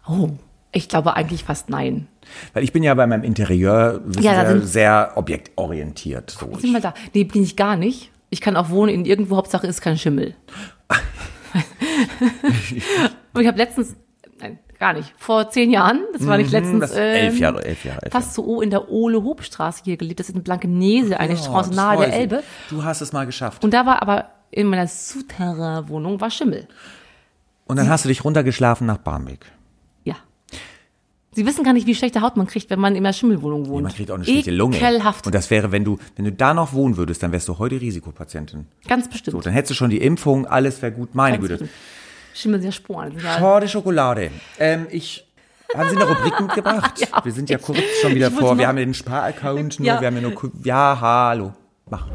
[0.06, 0.28] Oh,
[0.72, 2.06] ich glaube eigentlich fast nein.
[2.52, 6.30] weil ich bin ja bei meinem Interieur Ja, sind- sehr objektorientiert.
[6.38, 6.54] So.
[6.58, 6.92] Sind wir da?
[7.14, 8.10] Nee, bin ich gar nicht.
[8.28, 10.34] Ich kann auch wohnen in irgendwo, Hauptsache ist kein Schimmel.
[13.32, 13.96] Und ich habe letztens,
[14.78, 18.02] gar nicht, vor zehn Jahren, das war nicht letztens, Mhm, elf ähm, Jahre, elf Jahre,
[18.02, 20.20] elf fast so in der Ole-Hob-Straße hier gelebt.
[20.20, 22.12] Das ist in Blankenese, eine Straße das nahe der.
[22.12, 22.42] Elbe.
[22.70, 23.64] Du hast es mal geschafft.
[23.64, 26.66] Und da war aber in meiner Souterrain-Wohnung war Schimmel.
[27.66, 29.46] Und dann hast du dich runtergeschlafen nach Barmbek.
[30.04, 30.14] Ja.
[31.32, 33.82] Sie wissen gar nicht, wie schlechte Haut man kriegt, wenn man in einer Schimmelwohnung wohnt.
[33.82, 34.76] Man kriegt auch eine schlechte Lunge.
[34.76, 35.26] Ekelhaft.
[35.26, 37.80] Und das wäre, wenn du, wenn du da noch wohnen würdest, dann wärst du heute
[37.80, 38.66] Risikopatientin.
[38.88, 39.32] Ganz bestimmt.
[39.32, 41.14] So, dann hättest du schon die Impfung, alles wäre gut.
[41.14, 41.64] Meine Ganz Güte.
[41.64, 41.70] bestimmt.
[42.36, 43.18] Schimmel ja Sporen.
[43.18, 44.30] Schade Schokolade.
[44.58, 45.26] Ähm, ich,
[45.74, 47.00] haben Sie eine Rubrik mitgebracht?
[47.00, 48.58] Ja, wir sind ja kurz schon wieder vor.
[48.58, 50.00] Wir haben ja den Sparaccount nur, Ja.
[50.00, 51.54] wir haben ja nur, ja, hallo.
[51.88, 52.06] Mach.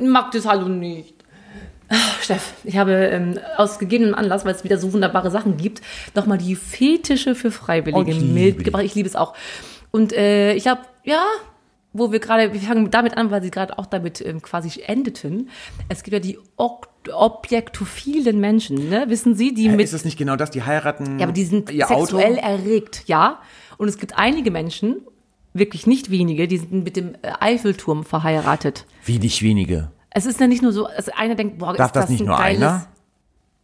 [0.00, 1.14] mag das Hallo nicht.
[1.90, 5.80] Ach, Steff, ich habe ähm, aus gegebenem Anlass, weil es wieder so wunderbare Sachen gibt,
[6.14, 8.84] nochmal die Fetische für Freiwillige Oh, ich mitgebracht.
[8.84, 9.34] Ich liebe es auch.
[9.90, 11.22] Und äh, ich habe, ja,
[11.94, 15.48] wo wir gerade, wir fangen damit an, weil sie gerade auch damit ähm, quasi endeten.
[15.88, 19.04] Es gibt ja die ok objektophilen Menschen, ne?
[19.08, 20.50] wissen Sie, die mit Ist das nicht genau das?
[20.50, 21.96] Die heiraten Ja, aber die sind sexuell
[22.38, 22.46] Auto?
[22.46, 23.40] erregt, ja.
[23.76, 24.96] Und es gibt einige Menschen,
[25.54, 28.86] wirklich nicht wenige, die sind mit dem äh, Eiffelturm verheiratet.
[29.04, 29.90] Wie nicht wenige.
[30.10, 32.24] Es ist ja nicht nur so, dass einer denkt, boah, Darf ist das das nicht
[32.24, 32.86] nur geiles, einer?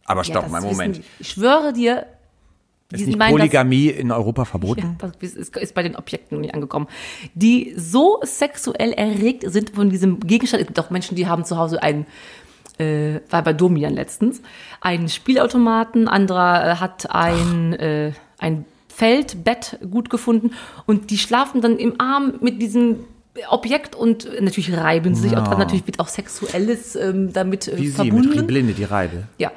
[0.05, 1.01] Aber Ja, stopp das mal, wissen- Moment.
[1.19, 2.05] Ich schwöre dir,
[2.91, 4.97] Ist die nicht meinen, Polygamie in Europa verboten?
[5.01, 6.87] Ja, das ist, ist bei den Objekten noch nicht angekommen.
[7.33, 10.61] Die so sexuell erregt sind von diesem Gegenstand.
[10.61, 12.05] Es gibt auch Menschen, die haben zu Hause einen,
[12.77, 14.41] äh, war bei Domian letztens,
[14.81, 20.51] einen Spielautomaten, anderer äh, hat ein, äh, ein Feldbett gut gefunden
[20.85, 23.05] und die schlafen dann im Arm mit diesem
[23.49, 25.59] Objekt und natürlich reiben sie sich auch dran.
[25.59, 28.29] Natürlich wird auch Sexuelles ähm, damit äh, Wie sie verbunden.
[28.29, 29.23] mit die Blinde, die Reibe.
[29.37, 29.51] ja.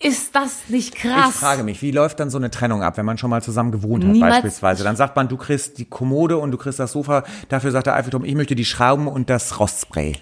[0.00, 1.30] Ist das nicht krass?
[1.30, 3.72] Ich frage mich, wie läuft dann so eine Trennung ab, wenn man schon mal zusammen
[3.72, 4.34] gewohnt hat Niemals.
[4.34, 4.84] beispielsweise?
[4.84, 7.24] Dann sagt man, du kriegst die Kommode und du kriegst das Sofa.
[7.48, 10.16] Dafür sagt der Eiffelturm, ich möchte die Schrauben und das Rostspray.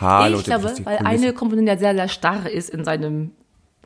[0.00, 3.32] Hallo, ich glaube, weil eine Komponente ja sehr, sehr starr ist in seinem,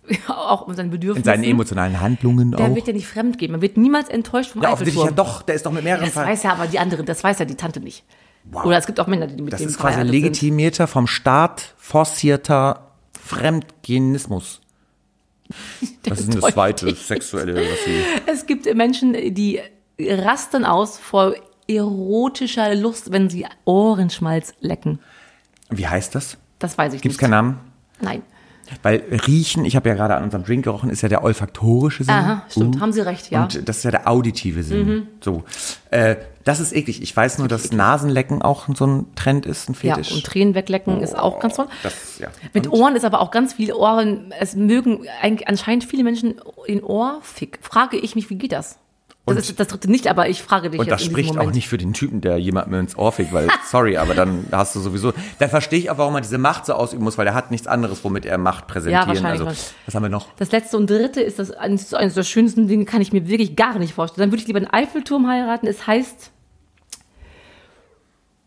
[0.29, 1.29] auch in seinen Bedürfnissen.
[1.31, 2.75] in seinen emotionalen Handlungen der auch.
[2.75, 3.53] wird ja nicht fremd gehen.
[3.53, 6.17] Man wird niemals enttäuscht vom Ja, offensichtlich ja doch, der ist doch mit mehreren Das
[6.17, 8.05] weiß ja aber die andere, das weiß ja die Tante nicht.
[8.53, 12.91] Oder es gibt auch Männer, die mit Das dem ist quasi legitimierter, vom Staat forcierter
[13.23, 14.61] Fremdgenismus.
[16.09, 16.55] Was ist das Deutlich.
[16.55, 17.93] zweite sexuelle, was sie.
[17.93, 18.23] sind.
[18.27, 19.61] Es gibt Menschen, die
[20.01, 21.35] rasten aus vor
[21.69, 25.01] erotischer Lust, wenn sie Ohrenschmalz lecken.
[25.71, 26.37] Wie heißt das?
[26.59, 27.21] Das weiß ich Gibt's nicht.
[27.21, 27.59] keinen Namen?
[28.01, 28.23] Nein.
[28.85, 32.15] Weil riechen, ich habe ja gerade an unserem Drink gerochen, ist ja der olfaktorische Sinn.
[32.15, 33.41] Aha, stimmt, haben Sie recht, ja.
[33.41, 33.45] Mhm.
[33.45, 35.09] Und das ist ja der auditive Sinn.
[35.21, 35.43] So.
[35.91, 37.03] Äh, das ist eklig.
[37.03, 40.13] Ich weiß nur, dass Nasenlecken auch so ein Trend ist, ein Ja, Fetisch.
[40.15, 41.67] und Tränen weglecken ist auch ganz toll.
[41.83, 42.29] das, ja.
[42.55, 44.33] Mit Und- Ohren ist aber auch ganz viel Ohren.
[44.39, 45.01] Es mögen
[45.47, 46.37] anscheinend viele Menschen
[46.69, 47.59] den Ohrfick.
[47.63, 48.79] Frage ich mich, wie geht das?
[49.37, 51.69] Das Und- ist das dritte nicht, aber ich frage dich Und das spricht auch nicht
[51.69, 55.13] für den Typen, der jemandem ins Ohr fickt, weil, sorry, aber dann hast du sowieso,
[55.39, 57.67] da verstehe ich auch, warum man diese Macht so ausüben muss, weil er hat nichts
[57.67, 59.09] anderes, womit er Macht präsentieren.
[59.09, 59.75] wahrscheinlich also, was.
[59.87, 60.29] was haben wir noch?
[60.37, 63.57] Das letzte und dritte ist das eines, eines der schönsten Dinge, kann ich mir wirklich
[63.57, 64.23] gar nicht vorstellen.
[64.27, 65.67] Dann würde ich lieber einen Eiffelturm heiraten.
[65.67, 66.31] Es heißt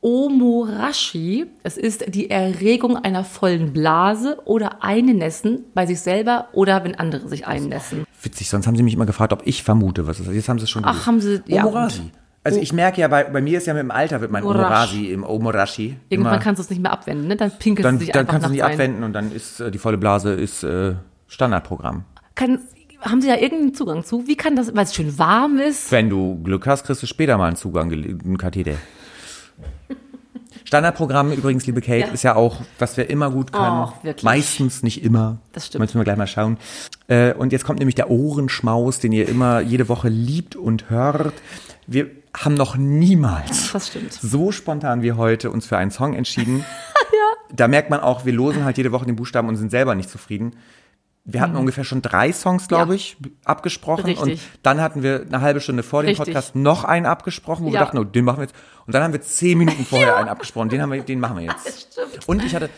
[0.04, 1.46] Omorashi.
[1.64, 7.28] Es ist die Erregung einer vollen Blase oder Einnässen bei sich selber oder wenn andere
[7.30, 8.06] sich einnässen.
[8.22, 10.36] Witzig, sonst haben sie mich immer gefragt, ob ich vermute, was ist das?
[10.36, 11.08] Jetzt haben sie es schon Ach, gewusst.
[11.08, 12.02] haben sie- ja, Omorasi.
[12.02, 12.12] und-
[12.46, 15.12] Also ich merke ja, bei, bei mir ist ja mit dem Alter, wird mein Omorashi.
[15.14, 17.38] Im Omorashi Irgendwann kannst du es nicht mehr abwenden, ne?
[17.38, 18.80] Dann pinkelst dann, du dich dann einfach kannst du nicht nachts ein.
[18.82, 20.96] abwenden und dann ist äh, die volle Blase ist äh,
[21.28, 22.04] Standardprogramm.
[22.36, 22.60] Kann,
[23.00, 24.28] haben Sie da irgendeinen Zugang zu?
[24.28, 25.90] Wie kann das, weil es schön warm ist?
[25.92, 28.74] Wenn du Glück hast, kriegst du später mal einen Zugang, einen Katheter.
[30.66, 32.08] Standardprogramm übrigens, liebe Kate, Ja.
[32.08, 33.82] ist ja auch, was wir immer gut können.
[33.84, 34.24] Och, wirklich.
[34.24, 35.38] Meistens, nicht immer.
[35.52, 35.82] Das stimmt.
[35.82, 36.58] Müssen wir gleich mal schauen.
[37.08, 41.34] Äh, und jetzt kommt nämlich der Ohrenschmaus, den ihr immer jede Woche liebt und hört.
[41.88, 44.14] Wir haben noch niemals Das stimmt.
[44.14, 46.64] so spontan wie heute uns für einen Song entschieden.
[47.56, 50.10] Da merkt man auch, wir losen halt jede Woche den Buchstaben und sind selber nicht
[50.10, 50.56] zufrieden.
[51.26, 52.92] Wir hatten ungefähr schon drei Songs, glaube Mhm.
[52.92, 52.96] Ja.
[52.96, 54.06] ich, abgesprochen.
[54.06, 54.22] Richtig.
[54.22, 56.26] Und dann hatten wir eine halbe Stunde vor dem Richtig.
[56.34, 57.86] Podcast noch einen abgesprochen, wo wir Ja.
[57.86, 58.56] dachten, oh, den machen wir jetzt.
[58.86, 60.68] Und dann haben wir zehn Minuten vorher einen abgesprochen.
[60.70, 61.98] Den, haben wir, den machen wir jetzt.
[62.28, 62.70] Und ich hatte,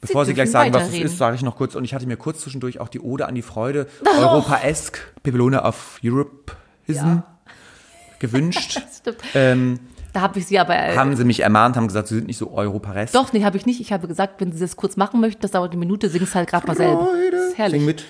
[0.00, 1.76] bevor Sie, dürfen gleich sagen, was es ist, sage ich noch kurz.
[1.76, 4.20] Und ich hatte mir kurz zwischendurch auch die Ode an die Freude, Oh.
[4.22, 7.22] Europa-esque, Babylone of Europeism Ja.
[8.18, 8.80] gewünscht.
[9.34, 9.78] Ähm,
[10.18, 10.74] Da habe ich Sie aber.
[10.74, 13.12] Äh, haben sie mich ermahnt, haben gesagt, sie sind nicht so europaresk.
[13.12, 13.80] doch, nee, habe ich nicht.
[13.80, 16.50] Ich habe gesagt, wenn Sie das kurz machen möchten, das dauert eine Minute, sing's halt
[16.50, 17.08] gerade mal selber.
[17.30, 17.78] Das ist herrlich.
[17.78, 18.04] Sing mit.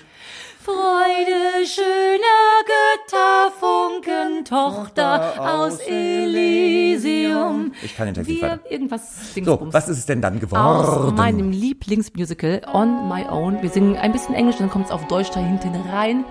[0.63, 2.63] Freude schöner
[3.05, 7.73] Götterfunken, Tochter aus Elysium.
[7.83, 8.59] Ich kann den Text nicht weiter.
[8.71, 11.15] irgendwas So, was ist es denn dann aus geworden?
[11.15, 13.61] meinem Lieblingsmusical On My Own.
[13.61, 16.25] Wir singen ein bisschen Englisch, dann kommt es auf Deutsch da hinten rein.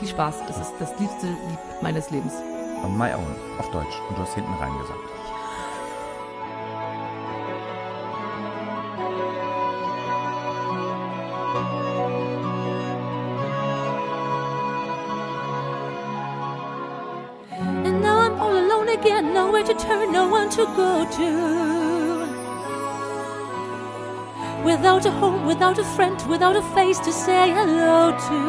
[0.00, 0.34] Viel Spaß.
[0.50, 2.32] Es ist das liebste Lied meines Lebens.
[2.82, 4.00] On my own, auf Deutsch.
[4.08, 5.00] Und du hast hinten rein gesagt.
[17.84, 21.80] And now I'm all alone again, nowhere to turn, no one to go to.
[24.64, 28.40] Without a home, without a friend, without a face to say hello to.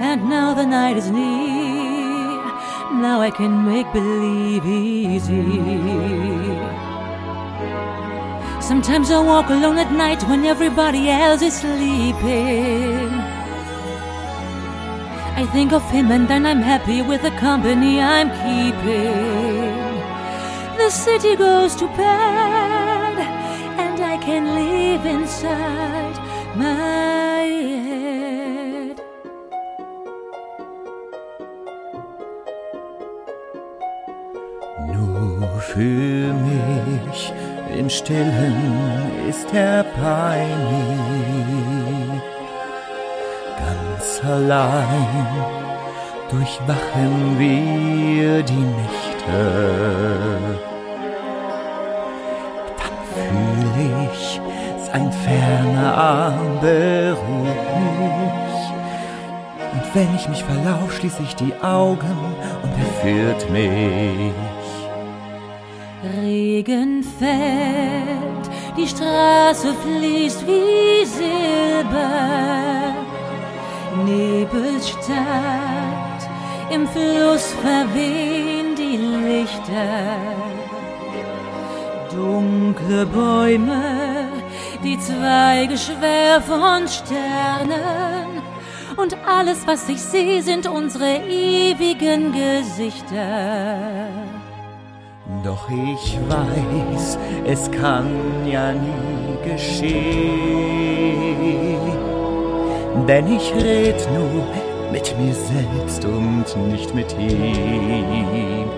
[0.00, 1.57] And now the night is near,
[3.00, 5.42] now I can make believe easy.
[8.60, 13.10] Sometimes I walk alone at night when everybody else is sleeping.
[15.40, 19.88] I think of him and then I'm happy with the company I'm keeping.
[20.76, 23.16] The city goes to bed
[23.84, 25.97] and I can live inside
[37.88, 38.56] Stillen
[39.28, 42.22] ist er bei mir.
[43.58, 45.06] Ganz allein
[46.30, 49.40] durchwachen wir die Nächte.
[52.78, 54.40] Dann fühle ich,
[54.86, 57.16] sein ferner Arm mich.
[59.72, 62.16] Und wenn ich mich verlauf, schließe ich die Augen
[62.62, 64.34] und er führt mich.
[66.04, 72.08] Regen fällt, die Straße fließt wie Silber.
[74.04, 76.22] Nebel steigt,
[76.70, 80.16] im Fluss verwehen die Lichter.
[82.10, 84.28] Dunkle Bäume,
[84.82, 88.42] die Zweige schwer von Sternen.
[88.96, 94.08] Und alles, was ich sehe, sind unsere ewigen Gesichter.
[95.44, 98.08] Doch ich weiß, es kann
[98.50, 99.98] ja nie geschehen.
[103.06, 104.46] Denn ich red nur
[104.90, 108.70] mit mir selbst und nicht mit ihm.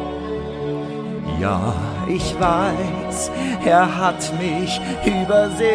[1.41, 1.73] Ja,
[2.09, 3.31] ich weiß,
[3.65, 5.71] er hat mich übersehen.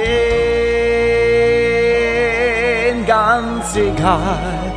[3.07, 4.73] Ganz egal,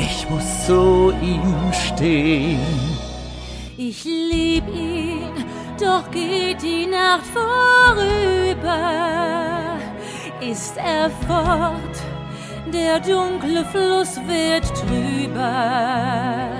[0.00, 2.89] ich muss zu ihm stehen.
[3.82, 5.42] Ich lieb ihn,
[5.80, 8.76] doch geht die Nacht vorüber.
[10.38, 11.96] Ist er fort,
[12.74, 16.50] der dunkle Fluss wird trüber.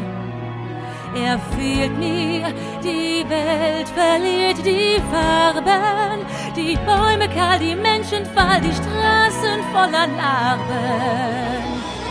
[1.15, 6.25] Er fehlt mir, die Welt verliert die Farben,
[6.57, 10.71] die Bäume kahl, die Menschen fahl, die Straßen voller Narben.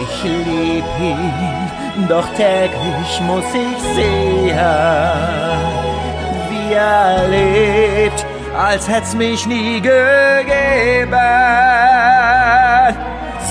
[0.02, 1.59] Ich lieb ihn,
[2.08, 4.58] doch täglich muss ich sehen,
[6.50, 8.26] wie er lebt,
[8.58, 11.12] als hätt's mich nie gegeben.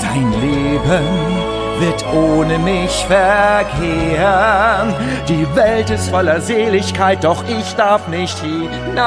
[0.01, 1.39] Sein Leben
[1.79, 4.93] wird ohne mich verkehren.
[5.27, 8.99] Die Welt ist voller Seligkeit, doch ich darf nicht hinein.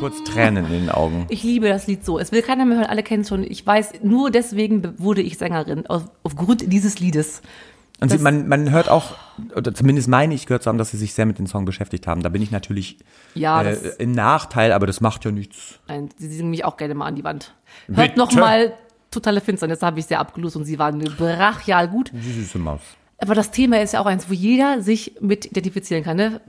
[0.00, 1.26] Kurz Tränen in den Augen.
[1.28, 2.18] Ich liebe das Lied so.
[2.18, 3.44] Es will keiner mehr hören, alle kennen es schon.
[3.44, 7.42] Ich weiß, nur deswegen wurde ich Sängerin, auf, aufgrund dieses Liedes.
[8.00, 9.14] Und sie, man, man hört auch,
[9.54, 12.06] oder zumindest meine ich gehört zu haben, dass sie sich sehr mit dem Song beschäftigt
[12.06, 12.22] haben.
[12.22, 12.96] Da bin ich natürlich
[13.34, 15.78] Ja, äh, im Nachteil, aber das macht ja nichts.
[15.86, 17.54] nein, sie singen mich auch gerne mal an die Wand.
[17.88, 18.18] Hört Bitte?
[18.18, 18.72] noch mal
[19.10, 22.10] totale Finsternis, da habe ich sehr abgelost und sie waren brachial gut.
[22.14, 22.80] Die süße Maus.
[23.22, 26.16] Aber das Thema ist ja auch eins, wo jeder sich mit identifizieren kann.
[26.16, 26.40] Ne?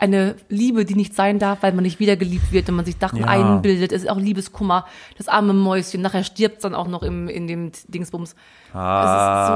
[0.00, 3.20] Eine Liebe, die nicht sein darf, weil man nicht wiedergeliebt wird, wenn man sich Sachen
[3.20, 3.26] Ja.
[3.26, 3.92] einbildet.
[3.92, 4.84] Es ist auch Liebeskummer.
[5.16, 6.02] Das arme Mäuschen.
[6.02, 8.34] Nachher stirbt es dann auch noch im, in dem Dingsbums.
[8.74, 9.10] Ah, es
[9.42, 9.54] ist so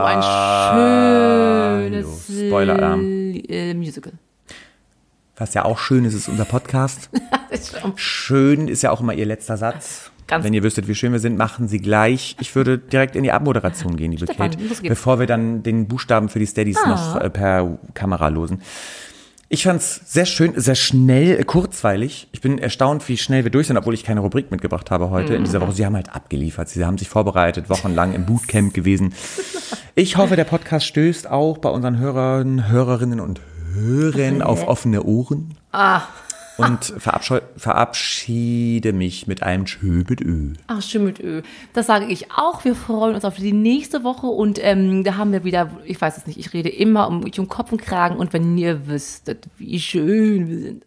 [1.98, 3.00] ein schönes Spoiler-Alarm.
[3.48, 4.12] äh, Musical.
[5.36, 7.10] Was ja auch schön ist, ist unser Podcast.
[7.96, 10.11] Schön ist ja auch immer Ihr letzter Satz.
[10.32, 12.36] Ganz- Wenn ihr wüsstet, wie schön wir sind, machen Sie gleich.
[12.40, 16.28] Ich würde direkt in die Abmoderation gehen, liebe Stefan, Kate, bevor wir dann den Buchstaben
[16.30, 16.88] für die Steadies Ah.
[16.88, 18.62] noch äh, per Kamera losen.
[19.50, 22.26] Ich fand's sehr schön, sehr schnell, äh, kurzweilig.
[22.32, 25.34] Ich bin erstaunt, wie schnell wir durch sind, obwohl ich keine Rubrik mitgebracht habe heute
[25.34, 25.64] in dieser Mhm.
[25.64, 25.72] Woche.
[25.72, 26.70] Sie haben halt abgeliefert.
[26.70, 29.12] Sie haben sich vorbereitet, wochenlang im Bootcamp gewesen.
[29.94, 33.42] Ich hoffe, der Podcast stößt auch bei unseren Hörern, Hörerinnen und
[33.74, 35.52] Hörern auf offene Ohren.
[35.72, 36.00] Ah,
[36.62, 36.94] Und
[37.56, 40.52] verabschiede mich mit einem Tschö mit Ö.
[40.66, 41.42] ach, schön mit Ö.
[41.72, 42.64] Das sage ich auch.
[42.64, 46.16] Wir freuen uns auf die nächste Woche und ähm, da haben wir wieder, ich weiß
[46.16, 49.80] es nicht, ich rede immer um, um Kopf und Kragen und wenn ihr wüsstet, wie
[49.80, 50.84] schön wir sind.